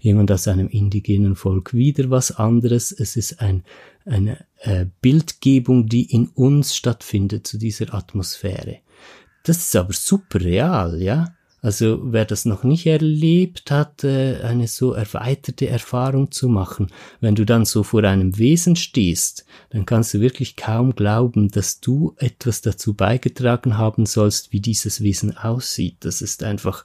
jemand 0.00 0.32
aus 0.32 0.48
einem 0.48 0.68
indigenen 0.68 1.36
Volk 1.36 1.74
wieder 1.74 2.08
was 2.08 2.32
anderes. 2.32 2.90
Es 2.90 3.16
ist 3.16 3.42
ein, 3.42 3.64
eine 4.06 4.46
äh, 4.60 4.86
Bildgebung, 5.02 5.88
die 5.88 6.10
in 6.10 6.28
uns 6.28 6.74
stattfindet 6.74 7.46
zu 7.46 7.58
dieser 7.58 7.92
Atmosphäre. 7.92 8.78
Das 9.48 9.56
ist 9.56 9.76
aber 9.76 9.94
super 9.94 10.42
real, 10.42 11.00
ja. 11.00 11.34
Also 11.62 12.00
wer 12.02 12.26
das 12.26 12.44
noch 12.44 12.64
nicht 12.64 12.84
erlebt 12.84 13.70
hat, 13.70 14.04
äh, 14.04 14.42
eine 14.42 14.68
so 14.68 14.92
erweiterte 14.92 15.68
Erfahrung 15.68 16.30
zu 16.30 16.50
machen, 16.50 16.88
wenn 17.22 17.34
du 17.34 17.46
dann 17.46 17.64
so 17.64 17.82
vor 17.82 18.04
einem 18.04 18.36
Wesen 18.36 18.76
stehst, 18.76 19.46
dann 19.70 19.86
kannst 19.86 20.12
du 20.12 20.20
wirklich 20.20 20.54
kaum 20.54 20.94
glauben, 20.94 21.48
dass 21.48 21.80
du 21.80 22.14
etwas 22.18 22.60
dazu 22.60 22.92
beigetragen 22.92 23.78
haben 23.78 24.04
sollst, 24.04 24.52
wie 24.52 24.60
dieses 24.60 25.00
Wesen 25.00 25.34
aussieht. 25.34 25.96
Das 26.00 26.20
ist 26.20 26.42
einfach, 26.42 26.84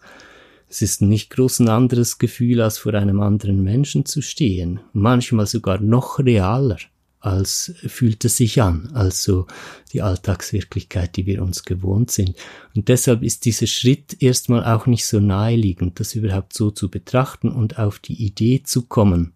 es 0.69 0.81
ist 0.81 1.01
nicht 1.01 1.31
groß 1.31 1.59
ein 1.59 1.69
anderes 1.69 2.17
Gefühl, 2.17 2.61
als 2.61 2.77
vor 2.77 2.93
einem 2.93 3.19
anderen 3.19 3.61
Menschen 3.61 4.05
zu 4.05 4.21
stehen. 4.21 4.79
Manchmal 4.93 5.47
sogar 5.47 5.81
noch 5.81 6.17
realer 6.17 6.77
als 7.23 7.73
fühlt 7.87 8.25
es 8.25 8.35
sich 8.35 8.61
an, 8.61 8.91
also 8.93 9.47
die 9.93 10.01
Alltagswirklichkeit, 10.01 11.15
die 11.15 11.25
wir 11.25 11.41
uns 11.41 11.63
gewohnt 11.63 12.11
sind. 12.11 12.35
Und 12.75 12.89
deshalb 12.89 13.23
ist 13.23 13.45
dieser 13.45 13.67
Schritt 13.67 14.21
erstmal 14.21 14.65
auch 14.65 14.87
nicht 14.87 15.05
so 15.05 15.21
naheliegend, 15.21 16.01
das 16.01 16.15
überhaupt 16.15 16.51
so 16.51 16.69
zu 16.69 16.91
betrachten 16.91 17.47
und 17.47 17.79
auf 17.79 17.99
die 17.99 18.25
Idee 18.25 18.63
zu 18.63 18.81
kommen, 18.81 19.31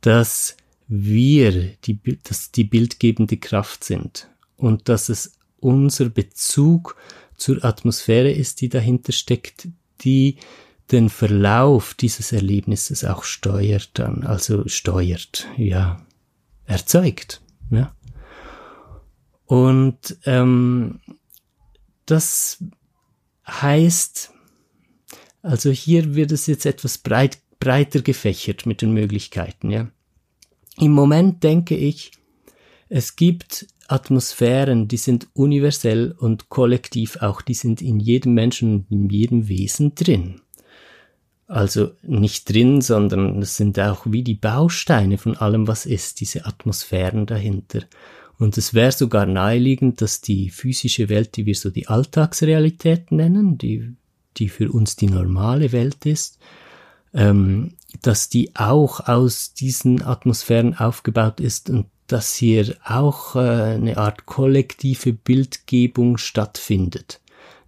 dass 0.00 0.56
wir 0.88 1.74
die, 1.84 2.00
dass 2.24 2.50
die 2.50 2.64
bildgebende 2.64 3.36
Kraft 3.36 3.84
sind 3.84 4.28
und 4.56 4.88
dass 4.88 5.10
es 5.10 5.34
unser 5.60 6.08
Bezug 6.08 6.96
zur 7.36 7.64
Atmosphäre 7.64 8.32
ist, 8.32 8.62
die 8.62 8.68
dahinter 8.68 9.12
steckt, 9.12 9.68
die 10.00 10.38
den 10.90 11.08
Verlauf 11.08 11.94
dieses 11.94 12.32
Erlebnisses 12.32 13.04
auch 13.04 13.22
steuert 13.22 13.90
dann, 13.94 14.24
also 14.24 14.66
steuert, 14.66 15.46
ja, 15.56 16.04
erzeugt. 16.68 17.40
Ja? 17.70 17.94
Und 19.46 20.18
ähm, 20.24 21.00
das 22.06 22.62
heißt, 23.46 24.30
also 25.42 25.70
hier 25.70 26.14
wird 26.14 26.30
es 26.30 26.46
jetzt 26.46 26.66
etwas 26.66 26.98
breit, 26.98 27.38
breiter 27.58 28.02
gefächert 28.02 28.66
mit 28.66 28.82
den 28.82 28.92
Möglichkeiten. 28.92 29.70
Ja? 29.70 29.90
Im 30.76 30.92
Moment 30.92 31.42
denke 31.42 31.74
ich, 31.74 32.12
es 32.88 33.16
gibt 33.16 33.66
Atmosphären, 33.88 34.86
die 34.86 34.96
sind 34.98 35.28
universell 35.32 36.12
und 36.12 36.50
kollektiv 36.50 37.16
auch, 37.16 37.40
die 37.40 37.54
sind 37.54 37.80
in 37.80 38.00
jedem 38.00 38.34
Menschen 38.34 38.86
in 38.90 39.08
jedem 39.08 39.48
Wesen 39.48 39.94
drin. 39.94 40.42
Also 41.48 41.92
nicht 42.02 42.52
drin, 42.52 42.82
sondern 42.82 43.40
es 43.40 43.56
sind 43.56 43.80
auch 43.80 44.04
wie 44.04 44.22
die 44.22 44.34
Bausteine 44.34 45.16
von 45.16 45.34
allem, 45.34 45.66
was 45.66 45.86
ist, 45.86 46.20
diese 46.20 46.44
Atmosphären 46.44 47.24
dahinter. 47.24 47.80
Und 48.38 48.58
es 48.58 48.74
wäre 48.74 48.92
sogar 48.92 49.24
naheliegend, 49.24 50.02
dass 50.02 50.20
die 50.20 50.50
physische 50.50 51.08
Welt, 51.08 51.36
die 51.36 51.46
wir 51.46 51.54
so 51.54 51.70
die 51.70 51.88
Alltagsrealität 51.88 53.12
nennen, 53.12 53.56
die, 53.56 53.96
die 54.36 54.50
für 54.50 54.70
uns 54.70 54.94
die 54.96 55.08
normale 55.08 55.72
Welt 55.72 56.04
ist, 56.04 56.38
ähm, 57.14 57.72
dass 58.02 58.28
die 58.28 58.54
auch 58.54 59.08
aus 59.08 59.54
diesen 59.54 60.02
Atmosphären 60.02 60.76
aufgebaut 60.76 61.40
ist 61.40 61.70
und 61.70 61.86
dass 62.08 62.34
hier 62.34 62.76
auch 62.84 63.36
äh, 63.36 63.38
eine 63.38 63.96
Art 63.96 64.26
kollektive 64.26 65.14
Bildgebung 65.14 66.18
stattfindet 66.18 67.20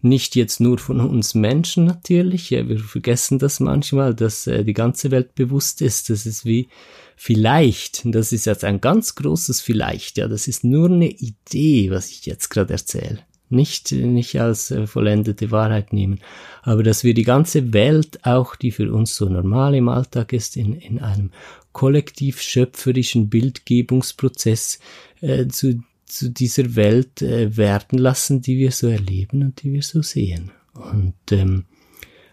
nicht 0.03 0.37
jetzt 0.37 0.61
nur 0.61 0.79
von 0.79 1.01
uns 1.01 1.35
Menschen 1.35 1.85
natürlich, 1.85 2.51
ja, 2.51 2.69
wir 2.69 2.79
vergessen 2.79 3.39
das 3.39 3.61
manchmal, 3.61 4.15
dass 4.15 4.47
äh, 4.47 4.65
die 4.65 4.73
ganze 4.73 5.11
Welt 5.11 5.35
bewusst 5.35 5.83
ist. 5.83 6.11
Das 6.11 6.27
ist 6.27 6.45
wie 6.45 6.69
vielleicht, 7.17 8.03
das 8.05 8.33
ist 8.33 8.47
jetzt 8.47 8.65
ein 8.65 8.81
ganz 8.81 9.15
großes 9.15 9.61
Vielleicht, 9.61 10.19
ja, 10.19 10.29
das 10.29 10.49
ist 10.49 10.65
nur 10.65 10.89
eine 10.89 11.11
Idee, 11.11 11.91
was 11.91 12.11
ich 12.11 12.27
jetzt 12.27 12.49
gerade 12.49 12.73
erzähle. 12.73 13.21
Nicht, 13.53 13.91
nicht 13.93 14.41
als 14.41 14.71
äh, 14.71 14.87
vollendete 14.87 15.51
Wahrheit 15.51 15.93
nehmen, 15.93 16.21
aber 16.63 16.83
dass 16.83 17.03
wir 17.03 17.15
die 17.15 17.25
ganze 17.25 17.73
Welt, 17.73 18.25
auch 18.25 18.55
die 18.55 18.71
für 18.71 18.93
uns 18.93 19.17
so 19.17 19.29
normal 19.29 19.75
im 19.75 19.89
Alltag 19.89 20.33
ist, 20.33 20.57
in, 20.57 20.75
in 20.75 21.01
einem 21.01 21.31
kollektiv 21.73 22.41
schöpferischen 22.41 23.29
Bildgebungsprozess 23.29 24.79
äh, 25.21 25.49
zu 25.49 25.83
zu 26.11 26.31
dieser 26.31 26.77
Welt 26.77 27.23
äh, 27.23 27.57
werden 27.57 27.99
lassen, 27.99 28.43
die 28.43 28.59
wir 28.59 28.73
so 28.73 28.89
erleben 28.89 29.43
und 29.43 29.63
die 29.63 29.73
wir 29.73 29.83
so 29.83 30.03
sehen. 30.03 30.51
Und 30.75 31.15
ähm, 31.33 31.65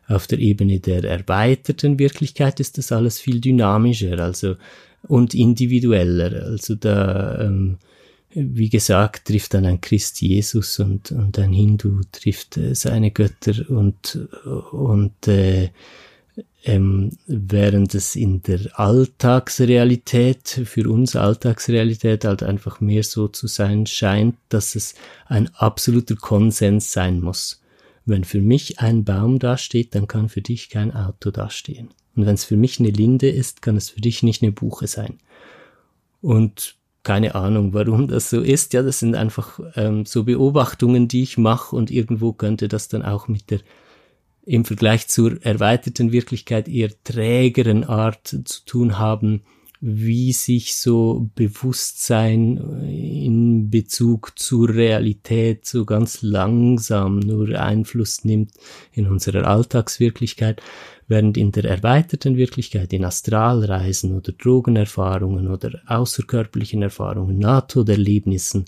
auf 0.08 0.28
der 0.28 0.40
Ebene 0.40 0.80
der 0.80 1.04
erweiterten 1.04 2.00
Wirklichkeit 2.00 2.60
ist 2.60 2.78
das 2.78 2.92
alles 2.92 3.20
viel 3.20 3.42
dynamischer, 3.42 4.20
also 4.20 4.56
und 5.04 5.34
individueller. 5.34 6.46
Also 6.46 6.76
da, 6.76 7.42
ähm, 7.42 7.78
wie 8.30 8.70
gesagt, 8.70 9.28
trifft 9.28 9.54
dann 9.54 9.66
ein 9.66 9.82
Christ 9.82 10.22
Jesus 10.22 10.80
und, 10.80 11.12
und 11.12 11.38
ein 11.40 11.54
Hindu 11.54 12.02
trifft 12.12 12.58
äh, 12.58 12.76
seine 12.76 13.12
Götter 13.12 13.70
und, 13.70 14.28
und 14.72 15.28
äh, 15.28 15.70
ähm, 16.64 17.12
während 17.28 17.96
es 17.96 18.16
in 18.16 18.42
der 18.42 18.80
Alltagsrealität, 18.80 20.62
für 20.66 20.90
uns 20.90 21.16
Alltagsrealität 21.16 22.26
halt 22.26 22.44
einfach 22.44 22.80
mehr 22.80 23.04
so 23.04 23.28
zu 23.28 23.48
sein 23.48 23.86
scheint, 23.86 24.36
dass 24.50 24.76
es 24.76 24.96
ein 25.26 25.50
absoluter 25.56 26.16
Konsens 26.16 26.92
sein 26.92 27.22
muss. 27.22 27.62
Wenn 28.06 28.24
für 28.24 28.42
mich 28.42 28.80
ein 28.80 29.04
Baum 29.04 29.40
dasteht, 29.40 29.96
dann 29.96 30.08
kann 30.08 30.30
für 30.30 30.42
dich 30.42 30.70
kein 30.70 30.94
Auto 30.94 31.32
dastehen. 31.32 31.90
Und 32.16 32.26
wenn 32.26 32.36
es 32.36 32.46
für 32.46 32.58
mich 32.58 32.80
eine 32.80 32.90
Linde 32.90 33.30
ist, 33.30 33.62
kann 33.62 33.78
es 33.78 33.90
für 33.90 34.02
dich 34.02 34.24
nicht 34.24 34.42
eine 34.42 34.52
Buche 34.52 34.88
sein. 34.88 35.20
Und 36.22 36.76
keine 37.04 37.36
Ahnung, 37.36 37.74
warum 37.74 38.08
das 38.08 38.30
so 38.30 38.42
ist. 38.42 38.74
Ja, 38.74 38.84
das 38.84 39.00
sind 39.00 39.16
einfach 39.16 39.60
ähm, 39.76 40.06
so 40.06 40.26
Beobachtungen, 40.26 41.08
die 41.08 41.24
ich 41.24 41.38
mache 41.38 41.74
und 41.76 41.90
irgendwo 41.90 42.34
könnte 42.34 42.68
das 42.68 42.90
dann 42.90 43.04
auch 43.04 43.30
mit 43.30 43.50
der 43.50 43.60
im 44.48 44.64
Vergleich 44.64 45.08
zur 45.10 45.44
erweiterten 45.46 46.14
Wirklichkeit 46.14 46.70
eher 46.70 46.92
trägeren 47.04 47.84
Art 47.84 48.28
zu 48.28 48.66
tun 48.66 48.98
haben, 48.98 49.42
wie 49.82 50.32
sich 50.32 50.76
so 50.76 51.30
Bewusstsein 51.36 52.58
in 52.90 53.70
Bezug 53.70 54.40
zur 54.40 54.70
Realität 54.70 55.66
so 55.66 55.86
ganz 55.86 56.22
langsam 56.22 57.20
nur 57.20 57.60
Einfluss 57.60 58.24
nimmt 58.24 58.52
in 58.94 59.08
unserer 59.08 59.46
Alltagswirklichkeit, 59.46 60.64
während 61.08 61.38
in 61.38 61.52
der 61.52 61.66
erweiterten 61.66 62.38
Wirklichkeit, 62.38 62.92
in 62.94 63.06
Astralreisen 63.06 64.16
oder 64.16 64.32
Drogenerfahrungen 64.32 65.50
oder 65.50 65.82
außerkörperlichen 65.86 66.82
Erfahrungen, 66.82 67.38
Nahtoderlebnissen, 67.38 68.66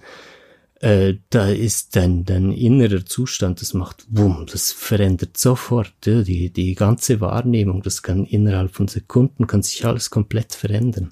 äh, 0.79 1.15
da 1.29 1.49
ist 1.49 1.95
dein, 1.95 2.23
dein 2.23 2.51
innerer 2.51 3.05
Zustand, 3.05 3.61
das 3.61 3.73
macht 3.73 4.05
wumm, 4.09 4.45
das 4.49 4.71
verändert 4.71 5.37
sofort 5.37 5.93
ja, 6.05 6.21
die, 6.21 6.51
die 6.51 6.73
ganze 6.75 7.19
Wahrnehmung, 7.19 7.81
das 7.81 8.01
kann 8.01 8.25
innerhalb 8.25 8.73
von 8.73 8.87
Sekunden, 8.87 9.47
kann 9.47 9.61
sich 9.61 9.85
alles 9.85 10.09
komplett 10.09 10.53
verändern. 10.53 11.11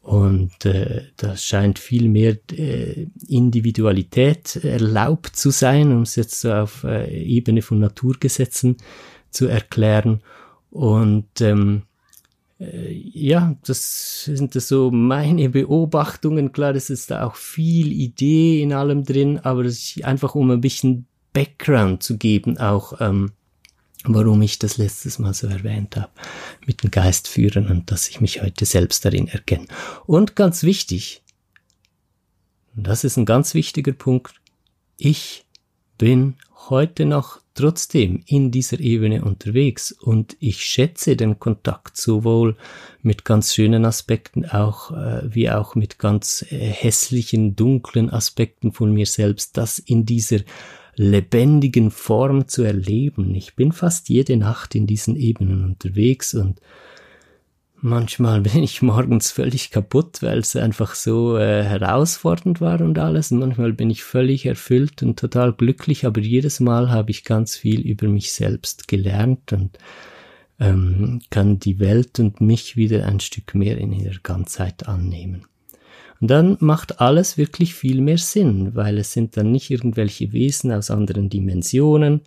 Und 0.00 0.64
äh, 0.64 1.02
da 1.16 1.36
scheint 1.36 1.80
viel 1.80 2.08
mehr 2.08 2.38
äh, 2.52 3.08
Individualität 3.26 4.54
erlaubt 4.64 5.34
zu 5.34 5.50
sein, 5.50 5.90
um 5.92 6.02
es 6.02 6.14
jetzt 6.14 6.40
so 6.40 6.52
auf 6.52 6.84
äh, 6.84 7.12
Ebene 7.22 7.60
von 7.60 7.80
Naturgesetzen 7.80 8.76
zu 9.30 9.46
erklären. 9.46 10.22
Und 10.70 11.40
ähm, 11.40 11.82
äh, 11.82 11.95
ja, 12.58 13.54
das 13.66 14.24
sind 14.24 14.54
so 14.54 14.90
meine 14.90 15.48
Beobachtungen. 15.50 16.52
Klar, 16.52 16.74
es 16.74 16.90
ist 16.90 17.10
da 17.10 17.26
auch 17.26 17.36
viel 17.36 17.92
Idee 17.92 18.62
in 18.62 18.72
allem 18.72 19.04
drin, 19.04 19.40
aber 19.40 19.64
das 19.64 19.94
einfach 20.02 20.34
um 20.34 20.50
ein 20.50 20.60
bisschen 20.60 21.06
Background 21.32 22.02
zu 22.02 22.16
geben, 22.16 22.56
auch 22.56 22.98
ähm, 23.00 23.32
warum 24.04 24.40
ich 24.40 24.58
das 24.58 24.78
letztes 24.78 25.18
Mal 25.18 25.34
so 25.34 25.46
erwähnt 25.48 25.96
habe, 25.96 26.10
mit 26.64 26.82
dem 26.82 26.90
Geist 26.90 27.28
führen 27.28 27.66
und 27.66 27.90
dass 27.90 28.08
ich 28.08 28.22
mich 28.22 28.42
heute 28.42 28.64
selbst 28.64 29.04
darin 29.04 29.28
erkenne. 29.28 29.66
Und 30.06 30.34
ganz 30.34 30.62
wichtig, 30.62 31.22
das 32.74 33.04
ist 33.04 33.18
ein 33.18 33.26
ganz 33.26 33.52
wichtiger 33.52 33.92
Punkt, 33.92 34.34
ich 34.96 35.44
bin 35.98 36.36
heute 36.68 37.04
noch 37.04 37.40
trotzdem 37.56 38.22
in 38.26 38.50
dieser 38.50 38.78
Ebene 38.78 39.24
unterwegs 39.24 39.90
und 39.90 40.36
ich 40.38 40.64
schätze 40.64 41.16
den 41.16 41.40
Kontakt 41.40 41.96
sowohl 41.96 42.56
mit 43.02 43.24
ganz 43.24 43.54
schönen 43.54 43.84
Aspekten 43.84 44.44
auch 44.44 44.92
äh, 44.92 45.22
wie 45.34 45.50
auch 45.50 45.74
mit 45.74 45.98
ganz 45.98 46.44
äh, 46.50 46.58
hässlichen, 46.58 47.56
dunklen 47.56 48.10
Aspekten 48.10 48.72
von 48.72 48.92
mir 48.92 49.06
selbst, 49.06 49.56
das 49.56 49.78
in 49.78 50.06
dieser 50.06 50.40
lebendigen 50.94 51.90
Form 51.90 52.48
zu 52.48 52.62
erleben. 52.62 53.34
Ich 53.34 53.56
bin 53.56 53.72
fast 53.72 54.08
jede 54.08 54.36
Nacht 54.36 54.74
in 54.74 54.86
diesen 54.86 55.16
Ebenen 55.16 55.64
unterwegs 55.64 56.34
und 56.34 56.60
Manchmal 57.80 58.40
bin 58.42 58.62
ich 58.62 58.82
morgens 58.82 59.30
völlig 59.30 59.70
kaputt, 59.70 60.22
weil 60.22 60.38
es 60.38 60.56
einfach 60.56 60.94
so 60.94 61.36
äh, 61.36 61.62
herausfordernd 61.62 62.60
war 62.60 62.80
und 62.80 62.98
alles. 62.98 63.32
Und 63.32 63.40
manchmal 63.40 63.72
bin 63.72 63.90
ich 63.90 64.02
völlig 64.02 64.46
erfüllt 64.46 65.02
und 65.02 65.18
total 65.18 65.52
glücklich, 65.52 66.06
aber 66.06 66.20
jedes 66.20 66.60
Mal 66.60 66.90
habe 66.90 67.10
ich 67.10 67.24
ganz 67.24 67.56
viel 67.56 67.80
über 67.80 68.08
mich 68.08 68.32
selbst 68.32 68.88
gelernt 68.88 69.52
und 69.52 69.78
ähm, 70.58 71.20
kann 71.30 71.58
die 71.58 71.78
Welt 71.78 72.18
und 72.18 72.40
mich 72.40 72.76
wieder 72.76 73.06
ein 73.06 73.20
Stück 73.20 73.54
mehr 73.54 73.78
in 73.78 73.92
ihrer 73.92 74.18
Ganzheit 74.22 74.88
annehmen. 74.88 75.46
Und 76.20 76.30
dann 76.30 76.56
macht 76.60 77.00
alles 77.00 77.36
wirklich 77.36 77.74
viel 77.74 78.00
mehr 78.00 78.16
Sinn, 78.16 78.74
weil 78.74 78.96
es 78.96 79.12
sind 79.12 79.36
dann 79.36 79.52
nicht 79.52 79.70
irgendwelche 79.70 80.32
Wesen 80.32 80.72
aus 80.72 80.90
anderen 80.90 81.28
Dimensionen, 81.28 82.22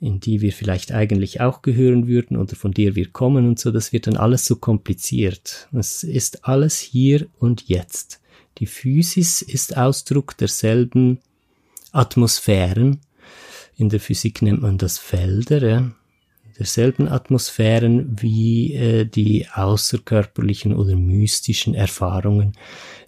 in 0.00 0.20
die 0.20 0.40
wir 0.40 0.52
vielleicht 0.52 0.92
eigentlich 0.92 1.40
auch 1.40 1.62
gehören 1.62 2.06
würden 2.06 2.36
oder 2.36 2.54
von 2.54 2.72
der 2.72 2.94
wir 2.94 3.10
kommen 3.10 3.48
und 3.48 3.58
so, 3.58 3.70
das 3.70 3.92
wird 3.92 4.06
dann 4.06 4.16
alles 4.16 4.44
so 4.44 4.56
kompliziert. 4.56 5.68
Es 5.72 6.04
ist 6.04 6.44
alles 6.44 6.78
hier 6.78 7.26
und 7.38 7.68
jetzt. 7.68 8.20
Die 8.58 8.66
Physis 8.66 9.42
ist 9.42 9.76
Ausdruck 9.76 10.36
derselben 10.36 11.18
Atmosphären. 11.92 13.00
In 13.76 13.88
der 13.88 14.00
Physik 14.00 14.42
nennt 14.42 14.62
man 14.62 14.78
das 14.78 14.98
Felder, 14.98 15.68
ja? 15.68 15.90
derselben 16.58 17.08
Atmosphären 17.08 18.20
wie 18.20 18.74
äh, 18.74 19.04
die 19.04 19.46
außerkörperlichen 19.48 20.74
oder 20.74 20.96
mystischen 20.96 21.74
Erfahrungen, 21.74 22.52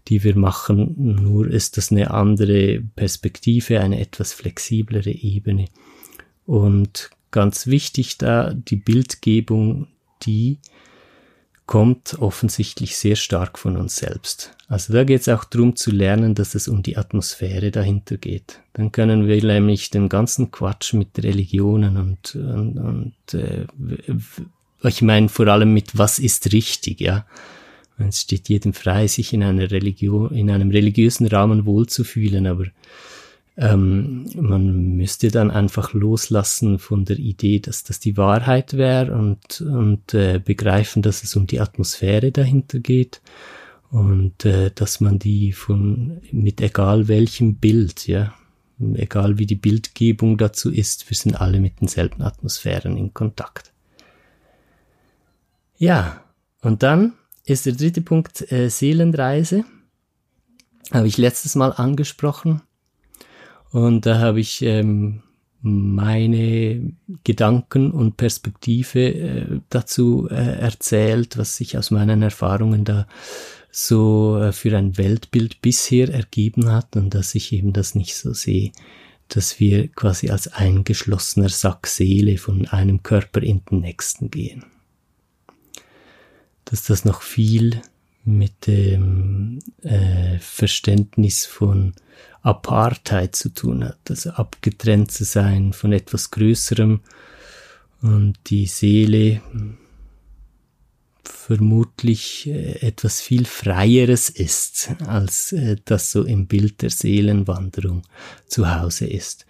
die 0.08 0.22
wir 0.22 0.36
machen. 0.36 0.94
Nur 0.96 1.48
ist 1.48 1.76
das 1.76 1.90
eine 1.90 2.12
andere 2.12 2.80
Perspektive, 2.94 3.80
eine 3.80 4.00
etwas 4.00 4.32
flexiblere 4.32 5.10
Ebene. 5.10 5.66
Und 6.50 7.10
ganz 7.30 7.68
wichtig 7.68 8.18
da 8.18 8.52
die 8.52 8.74
Bildgebung, 8.74 9.86
die 10.24 10.58
kommt 11.64 12.16
offensichtlich 12.18 12.96
sehr 12.96 13.14
stark 13.14 13.56
von 13.56 13.76
uns 13.76 13.94
selbst. 13.94 14.56
Also 14.66 14.92
da 14.92 15.04
geht 15.04 15.20
es 15.20 15.28
auch 15.28 15.44
darum 15.44 15.76
zu 15.76 15.92
lernen, 15.92 16.34
dass 16.34 16.56
es 16.56 16.66
um 16.66 16.82
die 16.82 16.96
Atmosphäre 16.96 17.70
dahinter 17.70 18.16
geht. 18.16 18.58
Dann 18.72 18.90
können 18.90 19.28
wir 19.28 19.40
nämlich 19.44 19.90
den 19.90 20.08
ganzen 20.08 20.50
Quatsch 20.50 20.92
mit 20.92 21.22
Religionen 21.22 21.96
und, 21.96 22.34
und, 22.34 22.78
und 22.78 23.34
äh, 23.34 23.66
ich 24.82 25.02
meine 25.02 25.28
vor 25.28 25.46
allem 25.46 25.72
mit 25.72 25.96
was 25.96 26.18
ist 26.18 26.52
richtig, 26.52 27.00
ja. 27.00 27.26
Es 27.96 28.22
steht 28.22 28.48
jedem 28.48 28.72
frei, 28.72 29.06
sich 29.06 29.32
in 29.32 29.44
einer 29.44 29.70
Religion, 29.70 30.34
in 30.34 30.50
einem 30.50 30.72
religiösen 30.72 31.28
Rahmen 31.28 31.64
wohlzufühlen, 31.64 32.48
aber 32.48 32.64
ähm, 33.60 34.24
man 34.34 34.96
müsste 34.96 35.28
dann 35.28 35.50
einfach 35.50 35.92
loslassen 35.92 36.78
von 36.78 37.04
der 37.04 37.18
Idee, 37.18 37.60
dass 37.60 37.84
das 37.84 38.00
die 38.00 38.16
Wahrheit 38.16 38.72
wäre 38.72 39.12
und, 39.12 39.60
und 39.60 40.14
äh, 40.14 40.40
begreifen, 40.42 41.02
dass 41.02 41.22
es 41.22 41.36
um 41.36 41.46
die 41.46 41.60
Atmosphäre 41.60 42.32
dahinter 42.32 42.78
geht 42.78 43.20
und 43.90 44.46
äh, 44.46 44.70
dass 44.74 45.00
man 45.00 45.18
die 45.18 45.52
von 45.52 46.22
mit 46.32 46.62
egal 46.62 47.06
welchem 47.08 47.56
Bild, 47.56 48.06
ja, 48.06 48.34
egal 48.94 49.38
wie 49.38 49.46
die 49.46 49.56
Bildgebung 49.56 50.38
dazu 50.38 50.72
ist, 50.72 51.10
wir 51.10 51.16
sind 51.16 51.38
alle 51.38 51.60
mit 51.60 51.82
denselben 51.82 52.22
Atmosphären 52.22 52.96
in 52.96 53.12
Kontakt. 53.12 53.74
Ja, 55.76 56.24
und 56.62 56.82
dann 56.82 57.12
ist 57.44 57.66
der 57.66 57.74
dritte 57.74 58.00
Punkt 58.00 58.50
äh, 58.50 58.70
Seelenreise. 58.70 59.66
Habe 60.92 61.08
ich 61.08 61.18
letztes 61.18 61.56
Mal 61.56 61.72
angesprochen. 61.72 62.62
Und 63.72 64.06
da 64.06 64.18
habe 64.18 64.40
ich 64.40 64.62
ähm, 64.62 65.22
meine 65.62 66.92
Gedanken 67.24 67.90
und 67.90 68.16
Perspektive 68.16 69.00
äh, 69.00 69.60
dazu 69.68 70.28
äh, 70.30 70.34
erzählt, 70.34 71.36
was 71.36 71.56
sich 71.56 71.76
aus 71.76 71.90
meinen 71.90 72.22
Erfahrungen 72.22 72.84
da 72.84 73.06
so 73.70 74.38
äh, 74.40 74.52
für 74.52 74.76
ein 74.76 74.96
Weltbild 74.96 75.60
bisher 75.60 76.12
ergeben 76.12 76.72
hat 76.72 76.96
und 76.96 77.14
dass 77.14 77.34
ich 77.34 77.52
eben 77.52 77.72
das 77.72 77.94
nicht 77.94 78.16
so 78.16 78.32
sehe, 78.32 78.72
dass 79.28 79.60
wir 79.60 79.88
quasi 79.88 80.30
als 80.30 80.48
eingeschlossener 80.48 81.50
Sack 81.50 81.86
Seele 81.86 82.38
von 82.38 82.66
einem 82.66 83.02
Körper 83.02 83.42
in 83.42 83.62
den 83.70 83.80
nächsten 83.80 84.30
gehen. 84.30 84.64
Dass 86.64 86.84
das 86.84 87.04
noch 87.04 87.22
viel 87.22 87.80
mit 88.24 88.66
dem 88.66 89.60
äh, 89.82 90.38
Verständnis 90.38 91.46
von 91.46 91.94
Apartheid 92.42 93.36
zu 93.36 93.50
tun 93.50 93.84
hat, 93.84 93.98
also 94.08 94.30
abgetrennt 94.30 95.10
zu 95.10 95.24
sein 95.24 95.72
von 95.72 95.92
etwas 95.92 96.30
Größerem 96.30 97.00
und 98.02 98.38
die 98.46 98.66
Seele 98.66 99.42
vermutlich 101.22 102.46
äh, 102.46 102.80
etwas 102.80 103.20
viel 103.20 103.44
Freieres 103.44 104.28
ist, 104.30 104.90
als 105.06 105.52
äh, 105.52 105.76
das 105.84 106.10
so 106.12 106.24
im 106.24 106.46
Bild 106.46 106.82
der 106.82 106.90
Seelenwanderung 106.90 108.02
zu 108.46 108.74
Hause 108.74 109.06
ist. 109.06 109.46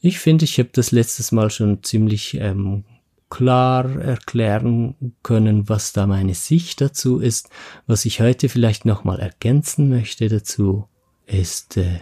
Ich 0.00 0.18
finde, 0.18 0.44
ich 0.44 0.58
habe 0.58 0.70
das 0.72 0.92
letztes 0.92 1.32
Mal 1.32 1.50
schon 1.50 1.82
ziemlich 1.82 2.34
ähm, 2.34 2.84
klar 3.28 4.00
erklären 4.00 5.14
können, 5.22 5.68
was 5.68 5.92
da 5.92 6.06
meine 6.06 6.34
Sicht 6.34 6.80
dazu 6.80 7.20
ist. 7.20 7.48
Was 7.86 8.04
ich 8.04 8.20
heute 8.20 8.48
vielleicht 8.48 8.84
nochmal 8.84 9.20
ergänzen 9.20 9.88
möchte 9.88 10.28
dazu, 10.28 10.86
ist, 11.30 11.76
äh, 11.76 12.00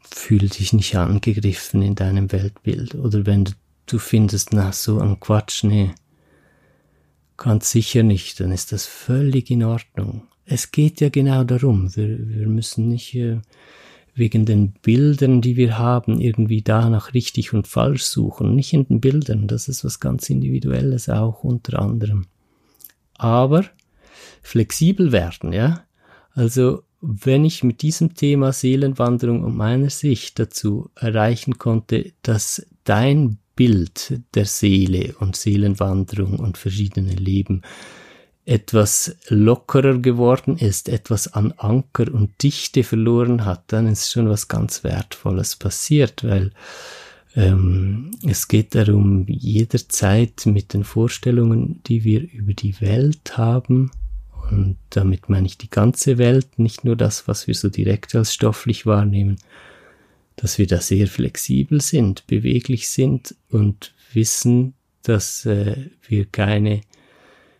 fühl 0.00 0.48
dich 0.48 0.72
nicht 0.72 0.96
angegriffen 0.96 1.82
in 1.82 1.94
deinem 1.94 2.32
Weltbild. 2.32 2.94
Oder 2.94 3.26
wenn 3.26 3.44
du, 3.44 3.52
du 3.86 3.98
findest, 3.98 4.52
na, 4.52 4.72
so 4.72 4.98
ein 4.98 5.20
Quatsch, 5.20 5.64
nee, 5.64 5.92
Ganz 7.38 7.70
sicher 7.70 8.02
nicht, 8.02 8.40
dann 8.40 8.50
ist 8.50 8.72
das 8.72 8.84
völlig 8.84 9.48
in 9.48 9.62
Ordnung. 9.62 10.22
Es 10.44 10.72
geht 10.72 11.00
ja 11.00 11.08
genau 11.08 11.44
darum, 11.44 11.94
wir, 11.94 12.18
wir 12.28 12.48
müssen 12.48 12.88
nicht 12.88 13.14
äh, 13.14 13.38
wegen 14.12 14.44
den 14.44 14.72
Bildern, 14.72 15.40
die 15.40 15.56
wir 15.56 15.78
haben, 15.78 16.20
irgendwie 16.20 16.62
danach 16.62 17.14
richtig 17.14 17.54
und 17.54 17.68
falsch 17.68 18.02
suchen. 18.02 18.56
Nicht 18.56 18.72
in 18.72 18.88
den 18.88 19.00
Bildern, 19.00 19.46
das 19.46 19.68
ist 19.68 19.84
was 19.84 20.00
ganz 20.00 20.28
Individuelles 20.28 21.08
auch 21.08 21.44
unter 21.44 21.78
anderem. 21.78 22.26
Aber 23.14 23.64
flexibel 24.42 25.12
werden, 25.12 25.52
ja. 25.52 25.84
Also 26.32 26.82
wenn 27.00 27.44
ich 27.44 27.62
mit 27.62 27.82
diesem 27.82 28.14
Thema 28.14 28.52
Seelenwanderung 28.52 29.44
und 29.44 29.56
meiner 29.56 29.90
Sicht 29.90 30.38
dazu 30.38 30.90
erreichen 30.96 31.58
konnte, 31.58 32.12
dass 32.22 32.66
dein 32.84 33.38
Bild 33.54 34.20
der 34.34 34.44
Seele 34.44 35.14
und 35.18 35.36
Seelenwanderung 35.36 36.38
und 36.38 36.58
verschiedene 36.58 37.14
Leben 37.14 37.62
etwas 38.44 39.16
lockerer 39.28 39.98
geworden 39.98 40.56
ist, 40.56 40.88
etwas 40.88 41.34
an 41.34 41.52
Anker 41.58 42.12
und 42.12 42.42
Dichte 42.42 42.82
verloren 42.82 43.44
hat, 43.44 43.64
dann 43.66 43.86
ist 43.86 44.10
schon 44.10 44.28
was 44.28 44.48
ganz 44.48 44.84
Wertvolles 44.84 45.56
passiert, 45.56 46.24
weil 46.24 46.52
ähm, 47.34 48.10
es 48.26 48.48
geht 48.48 48.74
darum, 48.74 49.26
jederzeit 49.28 50.46
mit 50.46 50.72
den 50.72 50.84
Vorstellungen, 50.84 51.82
die 51.86 52.04
wir 52.04 52.22
über 52.32 52.54
die 52.54 52.80
Welt 52.80 53.36
haben, 53.36 53.90
und 54.50 54.76
damit 54.90 55.28
meine 55.28 55.46
ich 55.46 55.58
die 55.58 55.70
ganze 55.70 56.18
Welt, 56.18 56.58
nicht 56.58 56.84
nur 56.84 56.96
das, 56.96 57.28
was 57.28 57.46
wir 57.46 57.54
so 57.54 57.68
direkt 57.68 58.14
als 58.14 58.32
stofflich 58.34 58.86
wahrnehmen, 58.86 59.36
dass 60.36 60.58
wir 60.58 60.66
da 60.66 60.80
sehr 60.80 61.06
flexibel 61.08 61.80
sind, 61.80 62.26
beweglich 62.26 62.88
sind 62.88 63.34
und 63.50 63.94
wissen, 64.12 64.74
dass 65.02 65.44
äh, 65.46 65.90
wir 66.06 66.26
keine 66.26 66.82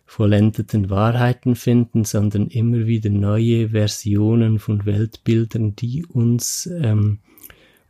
vollendeten 0.05 0.89
Wahrheiten 0.89 1.55
finden, 1.55 2.03
sondern 2.03 2.47
immer 2.47 2.87
wieder 2.87 3.09
neue 3.11 3.69
Versionen 3.69 4.57
von 4.57 4.85
Weltbildern, 4.85 5.75
die 5.75 6.05
uns 6.05 6.67
ähm, 6.81 7.19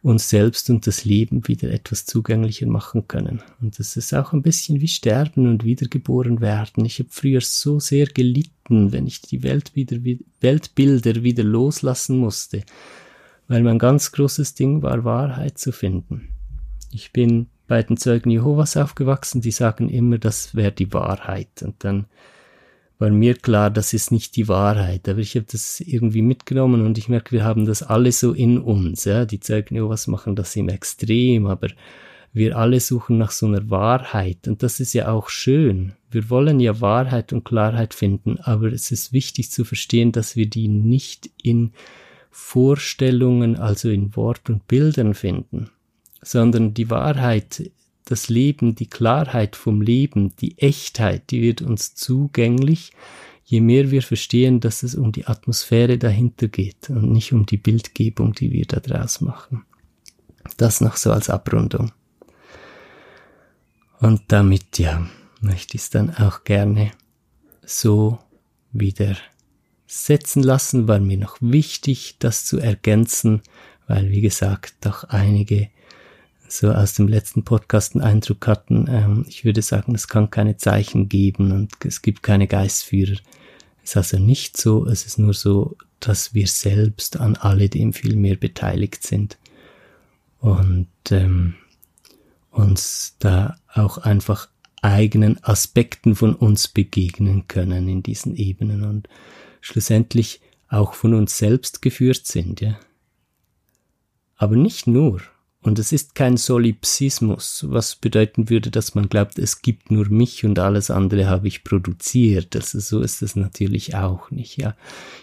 uns 0.01 0.29
selbst 0.29 0.69
und 0.69 0.87
das 0.87 1.03
Leben 1.03 1.47
wieder 1.47 1.71
etwas 1.71 2.05
zugänglicher 2.05 2.67
machen 2.67 3.07
können. 3.07 3.41
Und 3.61 3.79
das 3.79 3.97
ist 3.97 4.13
auch 4.13 4.31
ein 4.33 4.41
bisschen 4.41 4.79
wie 4.79 4.87
Sterben 4.87 5.47
und 5.47 5.63
wiedergeboren 5.65 6.39
werden. 6.39 6.85
Ich 6.85 6.99
habe 6.99 7.09
früher 7.11 7.41
so 7.41 7.79
sehr 7.79 8.05
gelitten, 8.05 8.91
wenn 8.91 9.07
ich 9.07 9.21
die 9.21 9.43
Welt 9.43 9.75
wieder, 9.75 9.97
Weltbilder 10.39 11.23
wieder 11.23 11.43
loslassen 11.43 12.17
musste 12.17 12.63
weil 13.49 13.63
mein 13.63 13.79
ganz 13.79 14.13
großes 14.13 14.53
Ding 14.53 14.81
war, 14.83 15.03
Wahrheit 15.03 15.57
zu 15.57 15.73
finden. 15.73 16.29
Ich 16.91 17.11
bin 17.11 17.47
bei 17.67 17.83
den 17.83 17.97
Zeugen 17.97 18.29
Jehovas 18.29 18.77
aufgewachsen, 18.77 19.41
die 19.41 19.51
sagen 19.51 19.89
immer, 19.89 20.17
das 20.17 20.55
wäre 20.55 20.71
die 20.71 20.93
Wahrheit. 20.93 21.61
Und 21.63 21.83
dann 21.83 22.05
war 22.99 23.09
mir 23.09 23.35
klar, 23.35 23.71
das 23.71 23.93
ist 23.93 24.11
nicht 24.11 24.35
die 24.35 24.49
Wahrheit. 24.49 25.07
Aber 25.07 25.19
ich 25.19 25.35
habe 25.35 25.45
das 25.49 25.79
irgendwie 25.79 26.21
mitgenommen 26.21 26.85
und 26.85 26.97
ich 26.97 27.07
merke, 27.07 27.31
wir 27.31 27.45
haben 27.45 27.65
das 27.65 27.81
alle 27.81 28.11
so 28.11 28.33
in 28.33 28.59
uns. 28.59 29.05
Ja? 29.05 29.25
Die 29.25 29.39
Zeugen 29.39 29.75
Jehovas 29.75 30.07
machen 30.07 30.35
das 30.35 30.55
im 30.57 30.67
Extrem, 30.67 31.47
aber 31.47 31.69
wir 32.33 32.57
alle 32.57 32.79
suchen 32.81 33.17
nach 33.17 33.31
so 33.31 33.47
einer 33.47 33.69
Wahrheit. 33.69 34.47
Und 34.47 34.63
das 34.63 34.81
ist 34.81 34.93
ja 34.93 35.09
auch 35.09 35.29
schön. 35.29 35.93
Wir 36.11 36.29
wollen 36.29 36.59
ja 36.59 36.81
Wahrheit 36.81 37.31
und 37.31 37.45
Klarheit 37.45 37.93
finden, 37.93 38.37
aber 38.39 38.71
es 38.73 38.91
ist 38.91 39.13
wichtig 39.13 39.49
zu 39.49 39.63
verstehen, 39.63 40.11
dass 40.11 40.35
wir 40.35 40.47
die 40.47 40.67
nicht 40.67 41.29
in 41.41 41.71
Vorstellungen, 42.31 43.55
also 43.55 43.89
in 43.89 44.15
Wort 44.15 44.49
und 44.49 44.67
Bildern 44.67 45.13
finden, 45.13 45.69
sondern 46.21 46.73
die 46.73 46.89
Wahrheit, 46.89 47.71
das 48.09 48.27
Leben, 48.29 48.75
die 48.75 48.87
Klarheit 48.87 49.55
vom 49.55 49.81
Leben, 49.81 50.35
die 50.37 50.57
Echtheit, 50.57 51.29
die 51.29 51.41
wird 51.41 51.61
uns 51.61 51.93
zugänglich, 51.93 52.91
je 53.45 53.61
mehr 53.61 53.91
wir 53.91 54.01
verstehen, 54.01 54.59
dass 54.59 54.83
es 54.83 54.95
um 54.95 55.11
die 55.11 55.27
Atmosphäre 55.27 55.97
dahinter 55.97 56.47
geht 56.47 56.89
und 56.89 57.11
nicht 57.11 57.33
um 57.33 57.45
die 57.45 57.57
Bildgebung, 57.57 58.33
die 58.33 58.51
wir 58.51 58.65
da 58.65 58.79
draus 58.79 59.21
machen. 59.21 59.63
Das 60.57 60.81
noch 60.81 60.97
so 60.97 61.11
als 61.11 61.29
Abrundung. 61.29 61.91
Und 63.99 64.23
damit, 64.29 64.79
ja, 64.79 65.07
möchte 65.41 65.75
ich 65.75 65.83
es 65.83 65.89
dann 65.89 66.15
auch 66.15 66.43
gerne 66.43 66.91
so 67.63 68.17
wieder 68.71 69.17
setzen 69.85 70.41
lassen, 70.41 70.87
war 70.87 70.99
mir 70.99 71.17
noch 71.17 71.37
wichtig, 71.41 72.15
das 72.19 72.45
zu 72.45 72.59
ergänzen, 72.59 73.41
weil, 73.87 74.09
wie 74.09 74.21
gesagt, 74.21 74.75
doch 74.81 75.03
einige 75.05 75.69
so 76.51 76.71
aus 76.71 76.93
dem 76.93 77.07
letzten 77.07 77.43
Podcast 77.43 77.95
einen 77.95 78.03
Eindruck 78.03 78.47
hatten, 78.47 78.87
ähm, 78.89 79.25
ich 79.27 79.45
würde 79.45 79.61
sagen, 79.61 79.95
es 79.95 80.07
kann 80.07 80.29
keine 80.29 80.57
Zeichen 80.57 81.09
geben 81.09 81.51
und 81.51 81.71
es 81.85 82.01
gibt 82.01 82.23
keine 82.23 82.47
Geistführer. 82.47 83.19
Es 83.83 83.91
ist 83.91 83.97
also 83.97 84.19
nicht 84.19 84.57
so, 84.57 84.85
es 84.85 85.05
ist 85.05 85.19
nur 85.19 85.33
so, 85.33 85.77
dass 85.99 86.33
wir 86.33 86.47
selbst 86.47 87.19
an 87.19 87.35
alledem 87.35 87.93
viel 87.93 88.15
mehr 88.15 88.35
beteiligt 88.35 89.03
sind 89.03 89.37
und 90.39 90.87
ähm, 91.11 91.55
uns 92.51 93.15
da 93.19 93.57
auch 93.73 93.97
einfach 93.99 94.49
eigenen 94.81 95.43
Aspekten 95.43 96.15
von 96.15 96.35
uns 96.35 96.67
begegnen 96.67 97.47
können 97.47 97.87
in 97.89 98.01
diesen 98.01 98.35
Ebenen 98.35 98.85
und 98.85 99.09
schlussendlich 99.61 100.41
auch 100.69 100.93
von 100.93 101.13
uns 101.13 101.37
selbst 101.37 101.81
geführt 101.81 102.25
sind, 102.25 102.61
ja. 102.61 102.79
Aber 104.35 104.55
nicht 104.55 104.87
nur. 104.87 105.21
Und 105.61 105.77
es 105.77 105.91
ist 105.91 106.15
kein 106.15 106.37
Solipsismus, 106.37 107.65
was 107.67 107.97
bedeuten 107.97 108.49
würde, 108.49 108.71
dass 108.71 108.95
man 108.95 109.09
glaubt, 109.09 109.37
es 109.37 109.61
gibt 109.61 109.91
nur 109.91 110.07
mich 110.09 110.45
und 110.45 110.57
alles 110.57 110.89
andere 110.89 111.27
habe 111.27 111.49
ich 111.49 111.65
produziert. 111.65 112.55
Also 112.55 112.79
so 112.79 113.01
ist 113.01 113.21
es 113.21 113.35
natürlich 113.35 113.93
auch 113.95 114.31
nicht, 114.31 114.57
ja. 114.57 114.75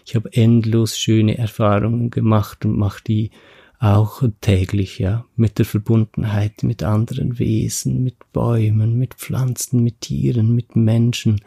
Ich 0.04 0.14
habe 0.14 0.30
endlos 0.34 0.98
schöne 0.98 1.38
Erfahrungen 1.38 2.10
gemacht 2.10 2.66
und 2.66 2.76
mache 2.76 3.02
die 3.06 3.30
auch 3.78 4.22
täglich, 4.40 4.98
ja, 4.98 5.24
mit 5.36 5.58
der 5.58 5.64
Verbundenheit 5.64 6.62
mit 6.62 6.82
anderen 6.82 7.38
Wesen, 7.38 8.02
mit 8.02 8.16
Bäumen, 8.32 8.98
mit 8.98 9.14
Pflanzen, 9.14 9.82
mit 9.82 10.02
Tieren, 10.02 10.54
mit 10.54 10.76
Menschen 10.76 11.40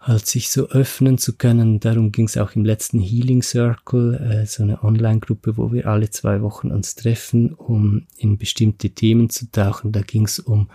halt 0.00 0.26
sich 0.26 0.48
so 0.48 0.68
öffnen 0.68 1.18
zu 1.18 1.36
können. 1.36 1.80
Darum 1.80 2.12
ging 2.12 2.26
es 2.26 2.36
auch 2.36 2.54
im 2.54 2.64
letzten 2.64 3.00
Healing 3.00 3.42
Circle, 3.42 4.14
äh, 4.14 4.46
so 4.46 4.62
eine 4.62 4.82
Online-Gruppe, 4.84 5.56
wo 5.56 5.72
wir 5.72 5.86
alle 5.86 6.10
zwei 6.10 6.40
Wochen 6.42 6.70
uns 6.70 6.94
treffen, 6.94 7.52
um 7.54 8.06
in 8.16 8.38
bestimmte 8.38 8.90
Themen 8.90 9.28
zu 9.28 9.50
tauchen. 9.50 9.92
Da 9.92 10.02
ging 10.02 10.24
es 10.24 10.38
um 10.38 10.68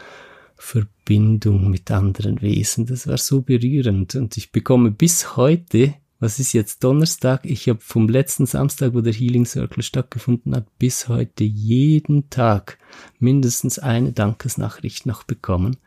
Verbindung 0.55 1.69
mit 1.69 1.89
anderen 1.91 2.41
Wesen. 2.41 2.85
Das 2.85 3.07
war 3.07 3.17
so 3.17 3.41
berührend 3.41 4.15
und 4.15 4.37
ich 4.37 4.51
bekomme 4.51 4.91
bis 4.91 5.35
heute, 5.35 5.93
was 6.19 6.39
ist 6.39 6.53
jetzt 6.53 6.83
Donnerstag? 6.83 7.45
Ich 7.45 7.67
habe 7.67 7.81
vom 7.81 8.07
letzten 8.07 8.45
Samstag, 8.45 8.93
wo 8.93 9.01
der 9.01 9.11
Healing 9.11 9.45
Circle 9.45 9.83
stattgefunden 9.83 10.55
hat, 10.55 10.67
bis 10.79 11.09
heute 11.09 11.43
jeden 11.43 12.29
Tag 12.29 12.77
mindestens 13.19 13.77
eine 13.79 14.13
Dankesnachricht 14.13 15.05
noch 15.05 15.23
bekommen 15.23 15.77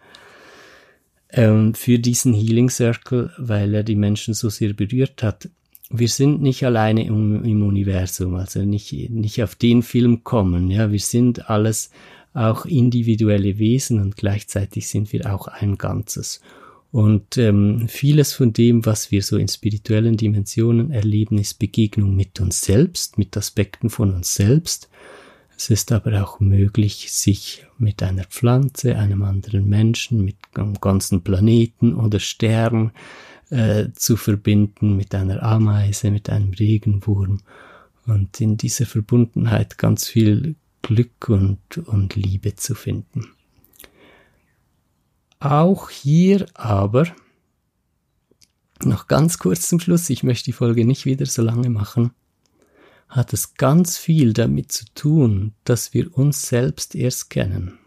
ähm, 1.37 1.75
für 1.75 1.99
diesen 1.99 2.35
Healing 2.35 2.71
Circle, 2.71 3.31
weil 3.39 3.75
er 3.75 3.85
die 3.85 3.95
Menschen 3.95 4.35
so 4.35 4.49
sehr 4.49 4.73
berührt 4.73 5.23
hat. 5.23 5.49
Wir 5.91 6.09
sind 6.09 6.43
nicht 6.43 6.65
alleine 6.65 7.07
im, 7.07 7.45
im 7.45 7.63
Universum, 7.63 8.35
also 8.35 8.61
nicht, 8.65 8.93
nicht 9.11 9.43
auf 9.43 9.55
den 9.55 9.83
Film 9.83 10.25
kommen. 10.25 10.71
Ja, 10.71 10.91
wir 10.91 10.99
sind 10.99 11.49
alles 11.49 11.91
auch 12.35 12.67
individuelle 12.67 13.59
Wesen 13.59 14.01
und 14.01 14.17
gleichzeitig 14.17 14.89
sind 14.89 15.13
wir 15.13 15.33
auch 15.33 15.47
ein 15.47 15.79
Ganzes. 15.79 16.41
Und 16.91 17.37
ähm, 17.37 17.89
vieles 17.89 18.33
von 18.33 18.53
dem, 18.53 18.87
was 18.87 19.11
wir 19.11 19.23
so 19.23 19.37
in 19.37 19.49
spirituellen 19.49 20.17
Dimensionen 20.17 20.91
erleben, 20.91 21.39
ist 21.39 21.59
Begegnung 21.59 22.17
mit 22.17 22.41
uns 22.41 22.63
selbst, 22.63 23.19
mit 23.19 23.37
Aspekten 23.37 23.91
von 23.91 24.15
uns 24.15 24.35
selbst. 24.35 24.89
Es 25.57 25.71
ist 25.71 25.91
aber 25.91 26.23
auch 26.23 26.39
möglich, 26.39 27.13
sich 27.13 27.67
mit 27.79 28.03
einer 28.03 28.25
Pflanze, 28.25 28.97
einem 28.97 29.23
anderen 29.23 29.67
Menschen, 29.67 30.25
mit 30.25 30.37
einem 30.55 30.75
ganzen 30.75 31.23
Planeten 31.23 31.95
oder 31.95 32.21
Stern 32.21 32.93
äh, 33.51 33.89
zu 33.95 34.17
verbinden, 34.17 34.97
mit 34.97 35.15
einer 35.15 35.43
Ameise, 35.43 36.11
mit 36.11 36.29
einem 36.29 36.53
Regenwurm 36.53 37.41
und 38.07 38.41
in 38.41 38.57
dieser 38.57 38.87
Verbundenheit 38.87 39.79
ganz 39.79 40.07
viel 40.07 40.57
Glück 40.83 41.29
und, 41.29 41.79
und 41.79 42.15
Liebe 42.17 42.55
zu 42.55 42.75
finden. 42.75 43.29
Auch 45.41 45.91
hier 45.91 46.47
aber, 46.55 47.07
noch 48.83 49.07
ganz 49.07 49.39
kurz 49.39 49.69
zum 49.69 49.81
Schluss, 49.81 50.11
ich 50.11 50.23
möchte 50.23 50.45
die 50.47 50.53
Folge 50.53 50.85
nicht 50.85 51.07
wieder 51.07 51.27
so 51.27 51.43
lange 51.43 51.71
machen, 51.71 52.11
hat 53.09 53.33
es 53.33 53.55
ganz 53.55 53.99
viel 53.99 54.33
damit 54.33 54.73
zu 54.73 54.85
tun, 54.95 55.53
dass 55.65 55.95
wir 55.95 56.17
uns 56.17 56.43
selbst 56.43 56.95
erst 56.95 57.31
kennen. 57.31 57.79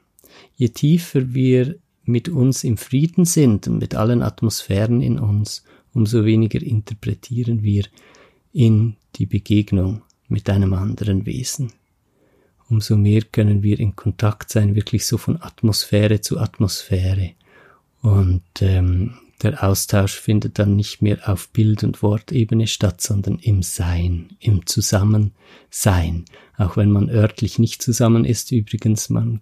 Je 0.56 0.70
tiefer 0.70 1.34
wir 1.34 1.76
mit 2.04 2.30
uns 2.30 2.64
im 2.64 2.78
Frieden 2.78 3.26
sind 3.26 3.68
und 3.68 3.80
mit 3.80 3.96
allen 3.96 4.22
Atmosphären 4.22 5.02
in 5.02 5.20
uns, 5.20 5.64
umso 5.94 6.26
weniger 6.26 6.62
interpretieren 6.62 7.64
wir 7.64 7.86
in 8.54 8.96
die 9.16 9.26
Begegnung 9.26 10.02
mit 10.28 10.50
einem 10.50 10.74
anderen 10.74 11.26
Wesen 11.26 11.74
umso 12.70 12.98
mehr 12.98 13.24
können 13.24 13.64
wir 13.64 13.80
in 13.80 13.96
Kontakt 13.96 14.52
sein, 14.52 14.76
wirklich 14.76 15.06
so 15.06 15.18
von 15.18 15.42
Atmosphäre 15.42 16.22
zu 16.22 16.40
Atmosphäre. 16.40 17.32
Und 18.02 18.44
ähm, 18.62 19.16
der 19.42 19.64
Austausch 19.64 20.14
findet 20.14 20.60
dann 20.60 20.76
nicht 20.76 21.02
mehr 21.02 21.30
auf 21.30 21.50
Bild- 21.50 21.84
und 21.84 22.04
Wortebene 22.04 22.68
statt, 22.68 23.02
sondern 23.02 23.40
im 23.40 23.64
Sein, 23.64 24.36
im 24.40 24.66
Zusammensein. 24.66 26.26
Auch 26.58 26.76
wenn 26.78 26.92
man 26.92 27.10
örtlich 27.10 27.58
nicht 27.58 27.82
zusammen 27.82 28.26
ist, 28.26 28.52
übrigens, 28.52 29.10
man 29.10 29.42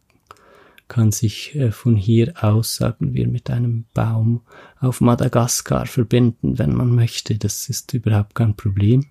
kann 0.87 1.11
sich 1.11 1.55
äh, 1.55 1.71
von 1.71 1.95
hier 1.95 2.33
aus, 2.41 2.75
sagen 2.75 3.13
wir, 3.13 3.27
mit 3.27 3.49
einem 3.49 3.85
Baum 3.93 4.41
auf 4.79 5.01
Madagaskar 5.01 5.85
verbinden, 5.85 6.57
wenn 6.59 6.73
man 6.73 6.93
möchte. 6.93 7.37
Das 7.37 7.67
ist 7.67 7.93
überhaupt 7.93 8.35
kein 8.35 8.55
Problem. 8.55 9.07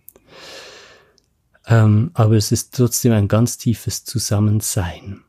Ähm, 1.67 2.11
aber 2.15 2.37
es 2.37 2.53
ist 2.53 2.75
trotzdem 2.75 3.13
ein 3.13 3.29
ganz 3.29 3.59
tiefes 3.59 4.05
Zusammensein. 4.05 5.21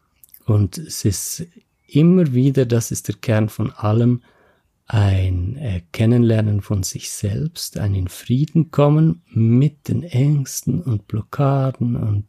Und 0.45 0.77
es 0.77 1.03
ist 1.03 1.45
immer 1.87 2.33
wieder, 2.33 2.65
das 2.65 2.91
ist 2.91 3.07
der 3.07 3.15
Kern 3.15 3.49
von 3.49 3.71
allem, 3.71 4.21
ein 4.87 5.57
äh, 5.57 5.81
Kennenlernen 5.91 6.61
von 6.61 6.83
sich 6.83 7.09
selbst, 7.11 7.77
ein 7.77 7.93
in 7.93 8.07
Frieden 8.07 8.71
kommen 8.71 9.21
mit 9.27 9.89
den 9.89 10.03
Ängsten 10.03 10.81
und 10.81 11.07
Blockaden 11.07 11.95
und 11.95 12.25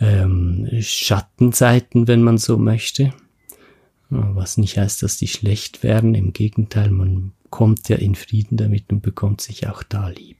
ähm, 0.00 0.68
Schattenseiten, 0.80 2.08
wenn 2.08 2.22
man 2.22 2.38
so 2.38 2.58
möchte. 2.58 3.14
Was 4.08 4.56
nicht 4.56 4.78
heißt, 4.78 5.02
dass 5.02 5.16
die 5.16 5.28
schlecht 5.28 5.82
werden. 5.82 6.14
Im 6.14 6.32
Gegenteil, 6.32 6.90
man 6.90 7.32
kommt 7.50 7.88
ja 7.88 7.96
in 7.96 8.14
Frieden 8.14 8.56
damit 8.56 8.92
und 8.92 9.00
bekommt 9.00 9.40
sich 9.40 9.68
auch 9.68 9.82
da 9.82 10.08
lieb. 10.08 10.36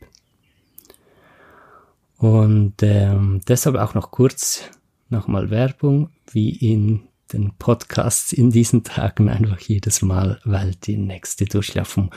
Und 2.19 2.83
ähm, 2.83 3.41
deshalb 3.47 3.77
auch 3.77 3.95
noch 3.95 4.11
kurz 4.11 4.63
nochmal 5.09 5.51
Werbung, 5.51 6.11
wie 6.31 6.51
in 6.51 7.03
den 7.33 7.53
Podcasts 7.59 8.33
in 8.33 8.51
diesen 8.51 8.85
Tagen 8.85 9.29
einfach 9.29 9.61
jedes 9.61 10.03
Mal, 10.03 10.41
weil 10.45 10.75
die 10.75 10.97
nächste 10.97 11.45
Durchlauf 11.45 11.89
vom 11.89 12.11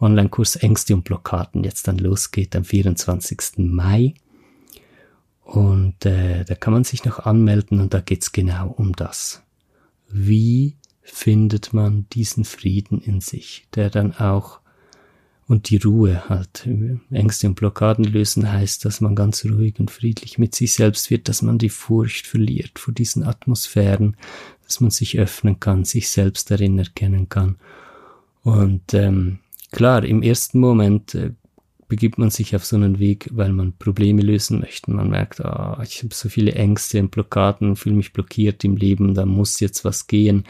Online-Kurs 0.00 0.56
Ängste 0.56 0.94
und 0.94 1.04
Blockaden 1.04 1.64
jetzt 1.64 1.88
dann 1.88 1.98
losgeht 1.98 2.56
am 2.56 2.64
24. 2.64 3.58
Mai. 3.58 4.14
Und 5.42 6.06
äh, 6.06 6.44
da 6.44 6.54
kann 6.54 6.72
man 6.72 6.84
sich 6.84 7.04
noch 7.04 7.20
anmelden 7.20 7.80
und 7.80 7.92
da 7.92 8.00
geht's 8.00 8.32
genau 8.32 8.68
um 8.68 8.92
das. 8.92 9.42
Wie 10.08 10.76
findet 11.02 11.74
man 11.74 12.06
diesen 12.10 12.44
Frieden 12.44 13.00
in 13.00 13.20
sich, 13.20 13.66
der 13.74 13.90
dann 13.90 14.14
auch 14.14 14.60
und 15.46 15.68
die 15.70 15.76
Ruhe 15.76 16.28
halt. 16.28 16.68
Ängste 17.10 17.46
und 17.46 17.54
Blockaden 17.54 18.04
lösen 18.04 18.50
heißt, 18.50 18.84
dass 18.84 19.00
man 19.00 19.14
ganz 19.14 19.44
ruhig 19.44 19.78
und 19.78 19.90
friedlich 19.90 20.38
mit 20.38 20.54
sich 20.54 20.72
selbst 20.72 21.10
wird, 21.10 21.28
dass 21.28 21.42
man 21.42 21.58
die 21.58 21.68
Furcht 21.68 22.26
verliert 22.26 22.78
vor 22.78 22.94
diesen 22.94 23.24
Atmosphären, 23.24 24.16
dass 24.64 24.80
man 24.80 24.90
sich 24.90 25.18
öffnen 25.18 25.60
kann, 25.60 25.84
sich 25.84 26.08
selbst 26.08 26.50
darin 26.50 26.78
erkennen 26.78 27.28
kann. 27.28 27.56
Und 28.42 28.94
ähm, 28.94 29.38
klar, 29.72 30.04
im 30.04 30.22
ersten 30.22 30.58
Moment 30.58 31.14
äh, 31.14 31.32
begibt 31.88 32.18
man 32.18 32.30
sich 32.30 32.56
auf 32.56 32.64
so 32.64 32.76
einen 32.76 32.98
Weg, 32.98 33.28
weil 33.32 33.52
man 33.52 33.76
Probleme 33.78 34.22
lösen 34.22 34.60
möchte. 34.60 34.90
Man 34.90 35.10
merkt, 35.10 35.40
ah, 35.44 35.80
ich 35.82 36.02
habe 36.02 36.14
so 36.14 36.28
viele 36.28 36.52
Ängste 36.52 37.00
und 37.00 37.10
Blockaden, 37.10 37.76
fühle 37.76 37.96
mich 37.96 38.12
blockiert 38.12 38.64
im 38.64 38.76
Leben, 38.76 39.14
da 39.14 39.26
muss 39.26 39.60
jetzt 39.60 39.84
was 39.84 40.06
gehen. 40.06 40.44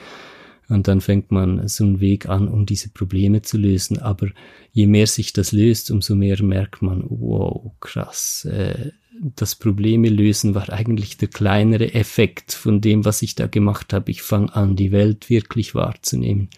Und 0.68 0.88
dann 0.88 1.00
fängt 1.00 1.30
man 1.30 1.68
so 1.68 1.84
einen 1.84 2.00
Weg 2.00 2.28
an, 2.28 2.48
um 2.48 2.64
diese 2.64 2.88
Probleme 2.88 3.42
zu 3.42 3.58
lösen. 3.58 3.98
Aber 3.98 4.28
je 4.72 4.86
mehr 4.86 5.06
sich 5.06 5.32
das 5.32 5.52
löst, 5.52 5.90
umso 5.90 6.14
mehr 6.14 6.42
merkt 6.42 6.80
man, 6.80 7.04
wow, 7.06 7.72
krass, 7.80 8.46
äh, 8.46 8.92
das 9.20 9.54
Probleme 9.54 10.08
lösen 10.08 10.54
war 10.54 10.70
eigentlich 10.70 11.16
der 11.16 11.28
kleinere 11.28 11.94
Effekt 11.94 12.52
von 12.52 12.80
dem, 12.80 13.04
was 13.04 13.22
ich 13.22 13.34
da 13.34 13.46
gemacht 13.46 13.92
habe. 13.92 14.10
Ich 14.10 14.22
fange 14.22 14.54
an, 14.54 14.76
die 14.76 14.92
Welt 14.92 15.30
wirklich 15.30 15.74
wahrzunehmen. 15.74 16.48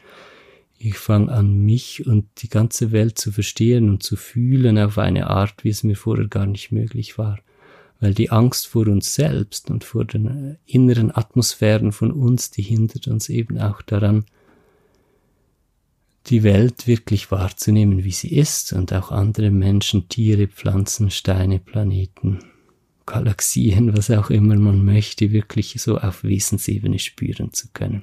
Ich 0.79 0.99
fange 0.99 1.33
an, 1.33 1.59
mich 1.59 2.07
und 2.07 2.27
die 2.39 2.49
ganze 2.49 2.93
Welt 2.93 3.19
zu 3.19 3.33
verstehen 3.33 3.89
und 3.89 4.03
zu 4.03 4.17
fühlen 4.17 4.79
auf 4.79 4.99
eine 4.99 5.29
Art, 5.29 5.65
wie 5.65 5.71
es 5.71 5.83
mir 5.83 5.97
vorher 5.97 6.29
gar 6.29 6.47
nicht 6.47 6.73
möglich 6.73 7.19
war 7.19 7.39
weil 8.01 8.15
die 8.15 8.31
Angst 8.31 8.67
vor 8.67 8.87
uns 8.89 9.15
selbst 9.15 9.71
und 9.71 9.85
vor 9.85 10.05
den 10.05 10.59
inneren 10.67 11.15
Atmosphären 11.15 11.93
von 11.93 12.11
uns, 12.11 12.51
die 12.51 12.63
hindert 12.63 13.09
uns 13.09 13.29
eben 13.29 13.59
auch 13.59 13.83
daran, 13.83 14.25
die 16.27 16.43
Welt 16.43 16.87
wirklich 16.87 17.31
wahrzunehmen, 17.31 18.05
wie 18.05 18.11
sie 18.11 18.35
ist 18.35 18.73
und 18.73 18.93
auch 18.93 19.11
andere 19.13 19.51
Menschen, 19.51 20.09
Tiere, 20.09 20.49
Pflanzen, 20.49 21.11
Steine, 21.11 21.59
Planeten, 21.59 22.41
Galaxien, 23.07 23.97
was 23.97 24.11
auch 24.11 24.31
immer 24.31 24.57
man 24.57 24.85
möchte, 24.85 25.31
wirklich 25.31 25.81
so 25.81 25.99
auf 25.99 26.25
Wesensebene 26.25 26.99
spüren 26.99 27.53
zu 27.53 27.69
können. 27.73 28.03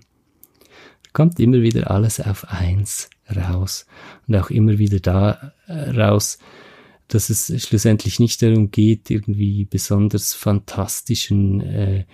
Da 1.04 1.10
kommt 1.12 1.40
immer 1.40 1.62
wieder 1.62 1.92
alles 1.92 2.22
auf 2.22 2.48
eins 2.50 3.10
raus 3.30 3.86
und 4.28 4.36
auch 4.36 4.50
immer 4.50 4.78
wieder 4.78 5.00
da 5.00 5.54
äh, 5.68 5.92
raus, 5.92 6.40
dass 7.10 7.30
es 7.30 7.54
schlussendlich 7.64 8.20
nicht 8.20 8.42
darum 8.42 8.72
geht, 8.72 9.10
irgendwie 9.10 9.66
besonders 9.66 10.34
fantastischen 10.34 11.62
äh, 11.62 12.06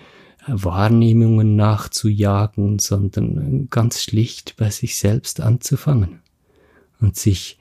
Wahrnehmungen 0.52 1.56
nachzujagen, 1.56 2.80
sondern 2.80 3.68
ganz 3.70 4.02
schlicht 4.04 4.56
bei 4.58 4.70
sich 4.70 4.98
selbst 4.98 5.42
anzufangen 5.42 6.22
und 7.00 7.16
sich 7.16 7.58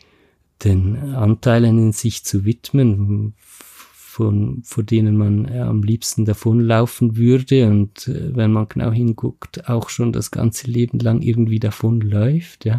den 0.65 1.15
Anteilen 1.15 1.79
in 1.79 1.93
sich 1.93 2.25
zu 2.25 2.45
widmen, 2.45 3.35
von, 3.39 4.63
vor 4.65 4.83
denen 4.83 5.17
man 5.17 5.45
äh, 5.45 5.61
am 5.61 5.85
liebsten 5.85 6.25
davonlaufen 6.25 7.17
würde 7.17 7.69
und 7.69 8.09
äh, 8.09 8.35
wenn 8.35 8.53
man 8.53 8.69
genau 8.69 8.91
hinguckt, 8.91 9.69
auch 9.69 9.91
schon 9.91 10.13
das 10.13 10.33
ganze 10.33 10.69
Leben 10.69 10.99
lang 10.99 11.23
irgendwie 11.23 11.61
davonläuft, 11.61 12.65
ja. 12.65 12.79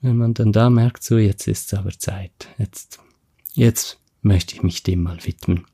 Wenn 0.00 0.16
man 0.16 0.34
dann 0.34 0.52
da 0.52 0.68
merkt, 0.68 1.02
so 1.04 1.16
jetzt 1.16 1.46
ist 1.46 1.72
es 1.72 1.78
aber 1.78 1.92
Zeit, 1.96 2.48
jetzt 2.58 3.00
Jetzt 3.54 4.00
möchte 4.20 4.56
ich 4.56 4.64
mich 4.64 4.82
dem 4.82 5.04
mal 5.04 5.24
widmen. 5.24 5.64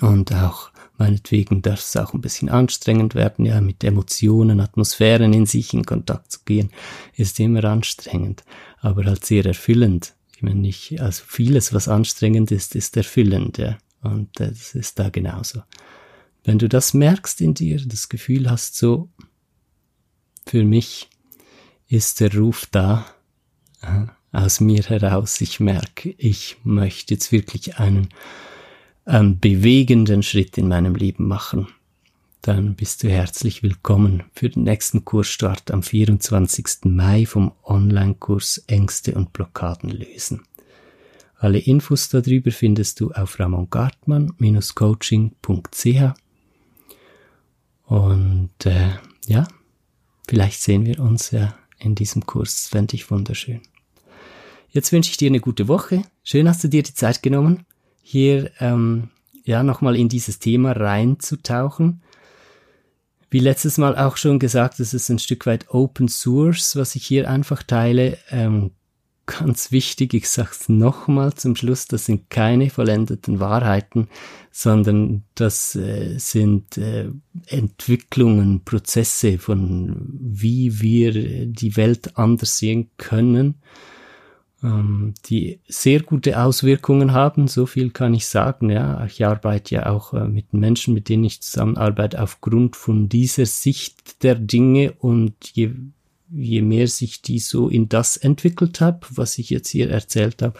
Und 0.00 0.32
auch 0.32 0.70
meinetwegen 0.98 1.62
darf 1.62 1.80
es 1.80 1.96
auch 1.96 2.12
ein 2.12 2.20
bisschen 2.20 2.48
anstrengend 2.48 3.14
werden, 3.14 3.44
ja, 3.44 3.60
mit 3.60 3.82
Emotionen, 3.84 4.60
Atmosphären 4.60 5.32
in 5.32 5.46
sich 5.46 5.72
in 5.72 5.86
Kontakt 5.86 6.32
zu 6.32 6.40
gehen, 6.44 6.70
ist 7.14 7.38
immer 7.40 7.64
anstrengend, 7.64 8.44
aber 8.80 9.04
halt 9.04 9.24
sehr 9.24 9.46
erfüllend. 9.46 10.14
Ich 10.36 10.42
meine 10.42 10.60
nicht, 10.60 11.00
also 11.00 11.22
vieles, 11.26 11.72
was 11.72 11.88
anstrengend 11.88 12.50
ist, 12.50 12.74
ist 12.74 12.96
erfüllend, 12.96 13.58
ja. 13.58 13.78
Und 14.02 14.28
das 14.34 14.74
ist 14.74 14.98
da 14.98 15.08
genauso. 15.08 15.62
Wenn 16.44 16.58
du 16.58 16.68
das 16.68 16.94
merkst 16.94 17.40
in 17.40 17.54
dir, 17.54 17.80
das 17.84 18.08
Gefühl 18.08 18.48
hast, 18.48 18.76
so, 18.76 19.08
für 20.46 20.64
mich 20.64 21.08
ist 21.88 22.20
der 22.20 22.34
Ruf 22.34 22.66
da, 22.70 23.06
aus 24.32 24.60
mir 24.60 24.82
heraus, 24.82 25.40
ich 25.40 25.60
merke, 25.60 26.14
ich 26.18 26.56
möchte 26.62 27.14
jetzt 27.14 27.32
wirklich 27.32 27.78
einen, 27.78 28.08
einen 29.08 29.40
bewegenden 29.40 30.22
Schritt 30.22 30.58
in 30.58 30.68
meinem 30.68 30.94
Leben 30.94 31.26
machen, 31.26 31.68
dann 32.42 32.74
bist 32.74 33.02
du 33.02 33.08
herzlich 33.08 33.62
willkommen 33.62 34.24
für 34.34 34.50
den 34.50 34.64
nächsten 34.64 35.06
Kursstart 35.06 35.70
am 35.70 35.82
24. 35.82 36.84
Mai 36.84 37.24
vom 37.24 37.52
Online-Kurs 37.64 38.64
Ängste 38.66 39.14
und 39.14 39.32
Blockaden 39.32 39.88
lösen. 39.88 40.42
Alle 41.38 41.58
Infos 41.58 42.10
darüber 42.10 42.50
findest 42.50 43.00
du 43.00 43.10
auf 43.12 43.38
ramongartmann-coaching.ch 43.38 46.14
und 47.86 48.66
äh, 48.66 48.90
ja, 49.26 49.48
vielleicht 50.28 50.60
sehen 50.60 50.84
wir 50.84 51.00
uns 51.00 51.30
ja 51.30 51.56
in 51.78 51.94
diesem 51.94 52.26
Kurs. 52.26 52.68
Fände 52.68 52.94
ich 52.94 53.10
wunderschön. 53.10 53.62
Jetzt 54.68 54.92
wünsche 54.92 55.10
ich 55.10 55.16
dir 55.16 55.30
eine 55.30 55.40
gute 55.40 55.66
Woche. 55.66 56.02
Schön 56.24 56.46
hast 56.46 56.62
du 56.62 56.68
dir 56.68 56.82
die 56.82 56.92
Zeit 56.92 57.22
genommen, 57.22 57.64
hier 58.10 58.50
ähm, 58.58 59.10
ja 59.44 59.62
nochmal 59.62 59.94
in 59.94 60.08
dieses 60.08 60.38
Thema 60.38 60.72
reinzutauchen. 60.72 62.00
Wie 63.28 63.38
letztes 63.38 63.76
Mal 63.76 63.98
auch 63.98 64.16
schon 64.16 64.38
gesagt, 64.38 64.80
es 64.80 64.94
ist 64.94 65.10
ein 65.10 65.18
Stück 65.18 65.44
weit 65.44 65.66
Open 65.68 66.08
Source, 66.08 66.76
was 66.76 66.94
ich 66.94 67.04
hier 67.04 67.28
einfach 67.28 67.62
teile. 67.62 68.16
Ähm, 68.30 68.70
ganz 69.26 69.72
wichtig, 69.72 70.14
ich 70.14 70.26
sag's 70.30 70.70
nochmal 70.70 71.34
zum 71.34 71.54
Schluss, 71.54 71.86
das 71.86 72.06
sind 72.06 72.30
keine 72.30 72.70
vollendeten 72.70 73.40
Wahrheiten, 73.40 74.08
sondern 74.50 75.24
das 75.34 75.76
äh, 75.76 76.16
sind 76.16 76.78
äh, 76.78 77.10
Entwicklungen, 77.44 78.64
Prozesse 78.64 79.38
von 79.38 80.18
wie 80.18 80.80
wir 80.80 81.44
die 81.44 81.76
Welt 81.76 82.16
anders 82.16 82.56
sehen 82.56 82.88
können, 82.96 83.56
ähm, 84.62 85.14
die 85.26 85.60
sehr 85.68 86.02
gute 86.02 86.40
Auswirkungen 86.40 87.12
haben, 87.12 87.48
so 87.48 87.66
viel 87.66 87.90
kann 87.90 88.14
ich 88.14 88.26
sagen, 88.26 88.70
ja. 88.70 89.04
Ich 89.06 89.24
arbeite 89.24 89.76
ja 89.76 89.86
auch 89.86 90.14
äh, 90.14 90.26
mit 90.26 90.52
Menschen, 90.52 90.94
mit 90.94 91.08
denen 91.08 91.24
ich 91.24 91.40
zusammenarbeite, 91.40 92.20
aufgrund 92.20 92.76
von 92.76 93.08
dieser 93.08 93.46
Sicht 93.46 94.22
der 94.22 94.34
Dinge 94.34 94.92
und 94.98 95.34
je 95.54 95.70
je 96.30 96.60
mehr 96.60 96.88
sich 96.88 97.22
die 97.22 97.38
so 97.38 97.68
in 97.68 97.88
das 97.88 98.16
entwickelt 98.16 98.82
habe, 98.82 99.00
was 99.10 99.38
ich 99.38 99.50
jetzt 99.50 99.68
hier 99.68 99.90
erzählt 99.90 100.42
habe, 100.42 100.58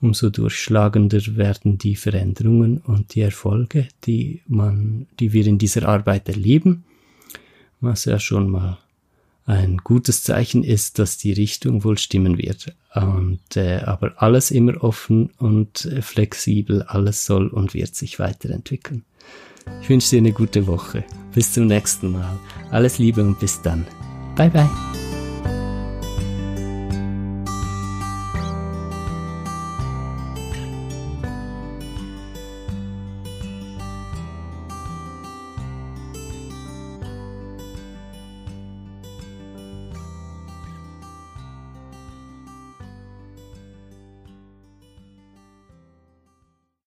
umso 0.00 0.30
durchschlagender 0.30 1.20
werden 1.36 1.78
die 1.78 1.96
Veränderungen 1.96 2.78
und 2.78 3.14
die 3.14 3.22
Erfolge, 3.22 3.88
die 4.04 4.42
man, 4.46 5.06
die 5.18 5.32
wir 5.32 5.46
in 5.46 5.58
dieser 5.58 5.88
Arbeit 5.88 6.28
erleben, 6.28 6.84
was 7.80 8.04
ja 8.04 8.18
schon 8.18 8.50
mal 8.50 8.78
ein 9.48 9.78
gutes 9.78 10.22
Zeichen 10.22 10.62
ist, 10.62 10.98
dass 10.98 11.16
die 11.16 11.32
Richtung 11.32 11.82
wohl 11.82 11.98
stimmen 11.98 12.38
wird. 12.38 12.74
Und 12.94 13.56
äh, 13.56 13.78
aber 13.78 14.12
alles 14.16 14.50
immer 14.50 14.82
offen 14.84 15.30
und 15.38 15.88
flexibel, 16.00 16.82
alles 16.82 17.24
soll 17.24 17.48
und 17.48 17.74
wird 17.74 17.94
sich 17.94 18.18
weiterentwickeln. 18.18 19.04
Ich 19.82 19.88
wünsche 19.88 20.10
dir 20.10 20.18
eine 20.18 20.32
gute 20.32 20.66
Woche. 20.66 21.04
Bis 21.34 21.52
zum 21.52 21.66
nächsten 21.66 22.12
Mal. 22.12 22.38
Alles 22.70 22.98
Liebe 22.98 23.22
und 23.22 23.38
bis 23.38 23.60
dann. 23.62 23.86
Bye 24.36 24.50
bye. 24.50 25.07